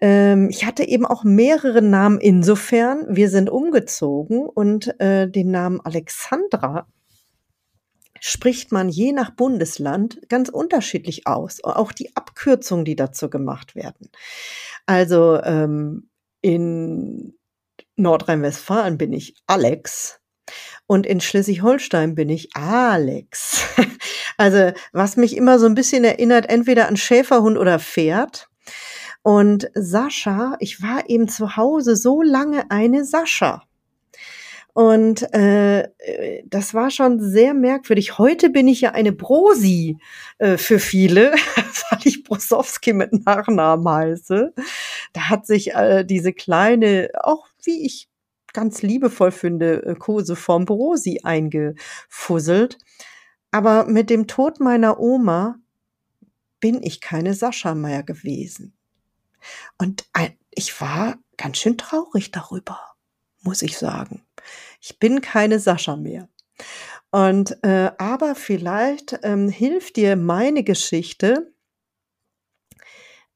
ähm, 0.00 0.48
ich 0.50 0.66
hatte 0.66 0.86
eben 0.86 1.06
auch 1.06 1.24
mehrere 1.24 1.80
Namen 1.80 2.20
insofern, 2.20 3.06
wir 3.08 3.30
sind 3.30 3.48
umgezogen 3.48 4.40
und 4.46 5.00
äh, 5.00 5.30
den 5.30 5.50
Namen 5.50 5.80
Alexandra 5.80 6.86
spricht 8.24 8.70
man 8.70 8.88
je 8.88 9.10
nach 9.10 9.30
Bundesland 9.30 10.20
ganz 10.28 10.48
unterschiedlich 10.48 11.26
aus. 11.26 11.58
Auch 11.64 11.90
die 11.90 12.14
Abkürzungen, 12.14 12.84
die 12.84 12.94
dazu 12.94 13.28
gemacht 13.28 13.74
werden. 13.74 14.10
Also 14.86 15.42
ähm, 15.42 16.08
in 16.40 17.34
Nordrhein-Westfalen 17.96 18.96
bin 18.96 19.12
ich 19.12 19.34
Alex 19.48 20.20
und 20.86 21.04
in 21.04 21.20
Schleswig-Holstein 21.20 22.14
bin 22.14 22.28
ich 22.28 22.54
Alex. 22.54 23.64
Also 24.38 24.72
was 24.92 25.16
mich 25.16 25.36
immer 25.36 25.58
so 25.58 25.66
ein 25.66 25.74
bisschen 25.74 26.04
erinnert, 26.04 26.48
entweder 26.48 26.88
an 26.88 26.96
Schäferhund 26.96 27.58
oder 27.58 27.78
Pferd. 27.78 28.48
Und 29.22 29.70
Sascha, 29.74 30.56
ich 30.58 30.82
war 30.82 31.08
eben 31.08 31.28
zu 31.28 31.56
Hause 31.56 31.96
so 31.96 32.22
lange 32.22 32.68
eine 32.70 33.04
Sascha. 33.04 33.62
Und 34.74 35.22
äh, 35.34 35.88
das 36.46 36.72
war 36.72 36.90
schon 36.90 37.20
sehr 37.20 37.52
merkwürdig. 37.52 38.16
Heute 38.16 38.48
bin 38.48 38.68
ich 38.68 38.80
ja 38.80 38.92
eine 38.92 39.12
Brosi 39.12 39.98
äh, 40.38 40.56
für 40.56 40.78
viele, 40.78 41.32
weil 41.90 42.00
ich 42.04 42.24
Brosowski 42.24 42.94
mit 42.94 43.26
Nachnamen 43.26 43.86
heiße. 43.86 44.54
Da 45.12 45.28
hat 45.28 45.46
sich 45.46 45.74
äh, 45.74 46.04
diese 46.04 46.32
kleine, 46.32 47.10
auch 47.22 47.46
wie 47.64 47.84
ich 47.84 48.08
ganz 48.54 48.80
liebevoll 48.80 49.30
finde, 49.30 49.84
äh, 49.84 49.94
Koseform 49.94 50.64
Brosi 50.64 51.20
eingefusselt. 51.22 52.78
Aber 53.50 53.84
mit 53.84 54.08
dem 54.08 54.26
Tod 54.26 54.58
meiner 54.58 54.98
Oma 54.98 55.56
bin 56.60 56.82
ich 56.82 57.02
keine 57.02 57.34
Sascha 57.34 57.74
mehr 57.74 58.02
gewesen. 58.02 58.72
Und 59.76 60.06
ich 60.50 60.80
war 60.80 61.18
ganz 61.36 61.58
schön 61.58 61.76
traurig 61.76 62.30
darüber, 62.30 62.80
muss 63.42 63.60
ich 63.60 63.76
sagen. 63.76 64.22
Ich 64.82 64.98
bin 64.98 65.20
keine 65.20 65.60
Sascha 65.60 65.96
mehr. 65.96 66.28
Und 67.12 67.62
äh, 67.62 67.92
aber 67.98 68.34
vielleicht 68.34 69.20
ähm, 69.22 69.48
hilft 69.48 69.96
dir 69.96 70.16
meine 70.16 70.64
Geschichte, 70.64 71.52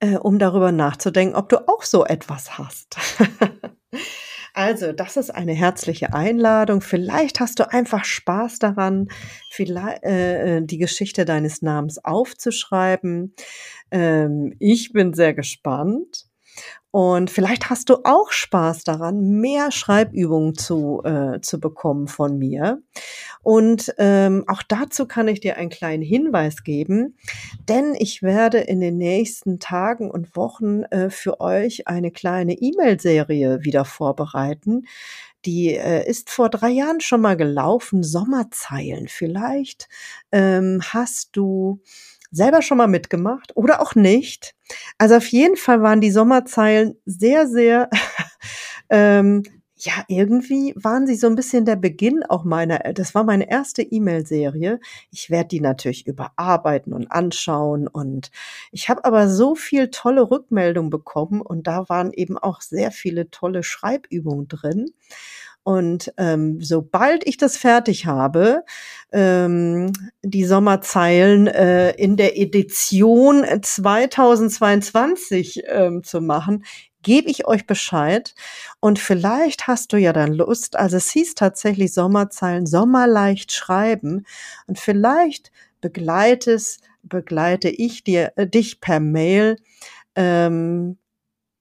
äh, 0.00 0.16
um 0.16 0.40
darüber 0.40 0.72
nachzudenken, 0.72 1.36
ob 1.36 1.48
du 1.48 1.68
auch 1.68 1.84
so 1.84 2.04
etwas 2.04 2.58
hast. 2.58 2.96
also, 4.54 4.92
das 4.92 5.16
ist 5.16 5.30
eine 5.30 5.52
herzliche 5.52 6.12
Einladung. 6.12 6.80
Vielleicht 6.80 7.38
hast 7.38 7.60
du 7.60 7.70
einfach 7.70 8.04
Spaß 8.04 8.58
daran, 8.58 9.08
vielleicht 9.52 10.02
äh, 10.02 10.62
die 10.62 10.78
Geschichte 10.78 11.24
deines 11.24 11.62
Namens 11.62 12.04
aufzuschreiben. 12.04 13.34
Ähm, 13.92 14.56
ich 14.58 14.92
bin 14.92 15.14
sehr 15.14 15.32
gespannt. 15.32 16.26
Und 16.90 17.30
vielleicht 17.30 17.68
hast 17.68 17.90
du 17.90 17.98
auch 18.04 18.30
Spaß 18.30 18.84
daran, 18.84 19.20
mehr 19.20 19.70
Schreibübungen 19.70 20.54
zu, 20.54 21.02
äh, 21.04 21.40
zu 21.42 21.60
bekommen 21.60 22.08
von 22.08 22.38
mir. 22.38 22.80
Und 23.42 23.94
ähm, 23.98 24.44
auch 24.46 24.62
dazu 24.62 25.06
kann 25.06 25.28
ich 25.28 25.40
dir 25.40 25.58
einen 25.58 25.68
kleinen 25.68 26.02
Hinweis 26.02 26.64
geben, 26.64 27.18
denn 27.68 27.94
ich 27.98 28.22
werde 28.22 28.58
in 28.58 28.80
den 28.80 28.96
nächsten 28.96 29.60
Tagen 29.60 30.10
und 30.10 30.36
Wochen 30.36 30.84
äh, 30.84 31.10
für 31.10 31.40
euch 31.40 31.86
eine 31.86 32.10
kleine 32.10 32.54
E-Mail-Serie 32.54 33.62
wieder 33.62 33.84
vorbereiten. 33.84 34.86
Die 35.44 35.76
äh, 35.76 36.08
ist 36.08 36.30
vor 36.30 36.48
drei 36.48 36.70
Jahren 36.70 37.00
schon 37.00 37.20
mal 37.20 37.36
gelaufen, 37.36 38.02
Sommerzeilen. 38.02 39.06
Vielleicht 39.06 39.88
ähm, 40.32 40.80
hast 40.82 41.36
du 41.36 41.82
selber 42.36 42.62
schon 42.62 42.78
mal 42.78 42.86
mitgemacht 42.86 43.56
oder 43.56 43.80
auch 43.80 43.94
nicht. 43.94 44.54
Also 44.98 45.16
auf 45.16 45.26
jeden 45.28 45.56
Fall 45.56 45.82
waren 45.82 46.00
die 46.00 46.10
Sommerzeilen 46.10 46.96
sehr, 47.06 47.48
sehr, 47.48 47.90
ähm, 48.90 49.42
ja, 49.78 49.92
irgendwie 50.08 50.72
waren 50.76 51.06
sie 51.06 51.16
so 51.16 51.26
ein 51.26 51.34
bisschen 51.34 51.66
der 51.66 51.76
Beginn 51.76 52.22
auch 52.24 52.44
meiner, 52.44 52.78
das 52.94 53.14
war 53.14 53.24
meine 53.24 53.50
erste 53.50 53.82
E-Mail-Serie. 53.82 54.80
Ich 55.10 55.28
werde 55.28 55.48
die 55.48 55.60
natürlich 55.60 56.06
überarbeiten 56.06 56.94
und 56.94 57.12
anschauen 57.12 57.86
und 57.86 58.30
ich 58.72 58.88
habe 58.88 59.04
aber 59.04 59.28
so 59.28 59.54
viel 59.54 59.90
tolle 59.90 60.30
Rückmeldungen 60.30 60.88
bekommen 60.90 61.42
und 61.42 61.66
da 61.66 61.88
waren 61.90 62.10
eben 62.12 62.38
auch 62.38 62.62
sehr 62.62 62.90
viele 62.90 63.30
tolle 63.30 63.62
Schreibübungen 63.62 64.48
drin. 64.48 64.86
Und 65.66 66.14
ähm, 66.16 66.62
sobald 66.62 67.26
ich 67.26 67.38
das 67.38 67.56
fertig 67.56 68.06
habe, 68.06 68.62
ähm, 69.10 69.92
die 70.22 70.44
Sommerzeilen 70.44 71.48
äh, 71.48 71.90
in 71.96 72.16
der 72.16 72.38
Edition 72.38 73.44
2022 73.62 75.64
ähm, 75.66 76.04
zu 76.04 76.20
machen, 76.20 76.64
gebe 77.02 77.28
ich 77.28 77.48
euch 77.48 77.66
Bescheid. 77.66 78.36
Und 78.78 79.00
vielleicht 79.00 79.66
hast 79.66 79.92
du 79.92 79.96
ja 79.96 80.12
dann 80.12 80.34
Lust, 80.34 80.76
also 80.76 80.98
es 80.98 81.10
hieß 81.10 81.34
tatsächlich 81.34 81.92
Sommerzeilen, 81.92 82.66
Sommerleicht 82.66 83.50
schreiben. 83.50 84.24
Und 84.68 84.78
vielleicht 84.78 85.50
begleitest, 85.80 86.78
begleite 87.02 87.70
ich 87.70 88.04
dir, 88.04 88.34
äh, 88.36 88.46
dich 88.46 88.80
per 88.80 89.00
Mail 89.00 89.56
ähm, 90.14 90.96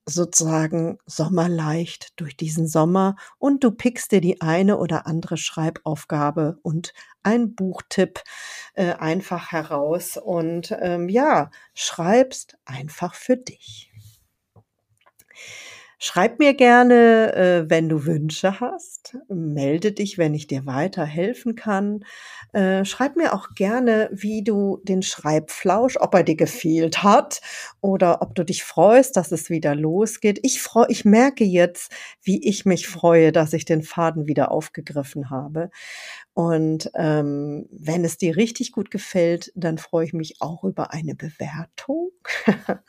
sozusagen 0.05 0.99
sommerleicht 1.05 2.19
durch 2.19 2.37
diesen 2.37 2.67
Sommer 2.67 3.15
und 3.39 3.63
du 3.63 3.71
pickst 3.71 4.11
dir 4.11 4.21
die 4.21 4.41
eine 4.41 4.77
oder 4.77 5.07
andere 5.07 5.37
Schreibaufgabe 5.37 6.59
und 6.61 6.93
ein 7.23 7.55
Buchtipp 7.55 8.21
äh, 8.75 8.93
einfach 8.93 9.51
heraus 9.51 10.17
und 10.17 10.75
ähm, 10.79 11.09
ja, 11.09 11.49
schreibst 11.73 12.57
einfach 12.65 13.15
für 13.15 13.37
dich. 13.37 13.91
Schreib 15.97 16.39
mir 16.39 16.53
gerne, 16.53 17.33
äh, 17.35 17.69
wenn 17.69 17.87
du 17.89 18.05
Wünsche 18.05 18.59
hast. 18.59 19.17
Melde 19.29 19.93
dich, 19.93 20.17
wenn 20.17 20.33
ich 20.33 20.47
dir 20.47 20.65
weiterhelfen 20.65 21.55
kann. 21.55 22.03
Äh, 22.53 22.83
schreib 22.85 23.15
mir 23.15 23.33
auch 23.33 23.49
gerne, 23.55 24.09
wie 24.11 24.43
du 24.43 24.81
den 24.83 25.01
Schreibflausch, 25.01 25.97
ob 25.97 26.13
er 26.13 26.23
dir 26.23 26.35
gefehlt 26.35 27.03
hat 27.03 27.41
oder 27.81 28.21
ob 28.21 28.35
du 28.35 28.43
dich 28.43 28.63
freust, 28.63 29.15
dass 29.15 29.31
es 29.31 29.49
wieder 29.49 29.73
losgeht. 29.73 30.39
Ich 30.43 30.61
freue, 30.61 30.87
ich 30.89 31.05
merke 31.05 31.45
jetzt, 31.45 31.91
wie 32.21 32.45
ich 32.47 32.65
mich 32.65 32.87
freue, 32.87 33.31
dass 33.31 33.53
ich 33.53 33.65
den 33.65 33.81
Faden 33.81 34.27
wieder 34.27 34.51
aufgegriffen 34.51 35.29
habe. 35.29 35.69
Und 36.35 36.91
ähm, 36.95 37.65
wenn 37.71 38.03
es 38.03 38.17
dir 38.17 38.35
richtig 38.35 38.73
gut 38.73 38.91
gefällt, 38.91 39.53
dann 39.55 39.77
freue 39.77 40.05
ich 40.05 40.11
mich 40.11 40.41
auch 40.41 40.65
über 40.65 40.91
eine 40.91 41.15
Bewertung. 41.15 42.11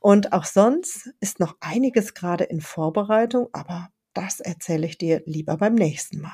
und 0.00 0.32
auch 0.32 0.44
sonst 0.44 1.10
ist 1.18 1.40
noch 1.40 1.56
einiges 1.58 2.14
gerade 2.14 2.44
in 2.44 2.60
Vorbereitung, 2.60 3.48
aber 3.52 3.90
das 4.14 4.38
erzähle 4.38 4.86
ich 4.86 4.98
dir 4.98 5.20
lieber 5.26 5.56
beim 5.56 5.74
nächsten 5.74 6.20
Mal. 6.20 6.30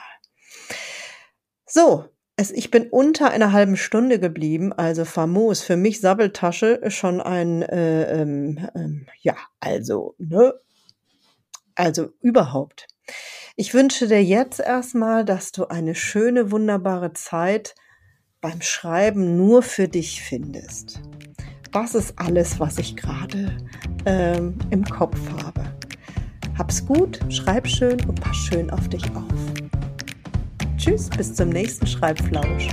So, 1.64 2.04
es, 2.36 2.50
ich 2.50 2.70
bin 2.70 2.90
unter 2.90 3.30
einer 3.30 3.52
halben 3.52 3.78
Stunde 3.78 4.20
geblieben, 4.20 4.74
also 4.74 5.06
famos. 5.06 5.62
Für 5.62 5.78
mich 5.78 6.02
Sabbeltasche 6.02 6.82
schon 6.88 7.22
ein, 7.22 7.62
äh, 7.62 8.20
ähm, 8.20 8.68
ähm, 8.74 9.06
ja, 9.22 9.36
also, 9.58 10.14
ne? 10.18 10.52
Also 11.76 12.12
überhaupt. 12.20 12.88
Ich 13.54 13.74
wünsche 13.74 14.08
dir 14.08 14.22
jetzt 14.24 14.60
erstmal, 14.60 15.26
dass 15.26 15.52
du 15.52 15.66
eine 15.66 15.94
schöne, 15.94 16.50
wunderbare 16.50 17.12
Zeit 17.12 17.74
beim 18.40 18.62
Schreiben 18.62 19.36
nur 19.36 19.62
für 19.62 19.88
dich 19.88 20.22
findest. 20.22 21.02
Das 21.70 21.94
ist 21.94 22.14
alles, 22.18 22.60
was 22.60 22.78
ich 22.78 22.96
gerade 22.96 23.56
ähm, 24.06 24.56
im 24.70 24.84
Kopf 24.84 25.18
habe. 25.42 25.64
Hab's 26.56 26.84
gut, 26.84 27.20
schreib 27.28 27.66
schön 27.66 28.02
und 28.06 28.20
pass 28.20 28.36
schön 28.36 28.70
auf 28.70 28.88
dich 28.88 29.04
auf. 29.14 29.24
Tschüss, 30.78 31.10
bis 31.10 31.34
zum 31.34 31.50
nächsten 31.50 31.86
Schreibflausch. 31.86 32.68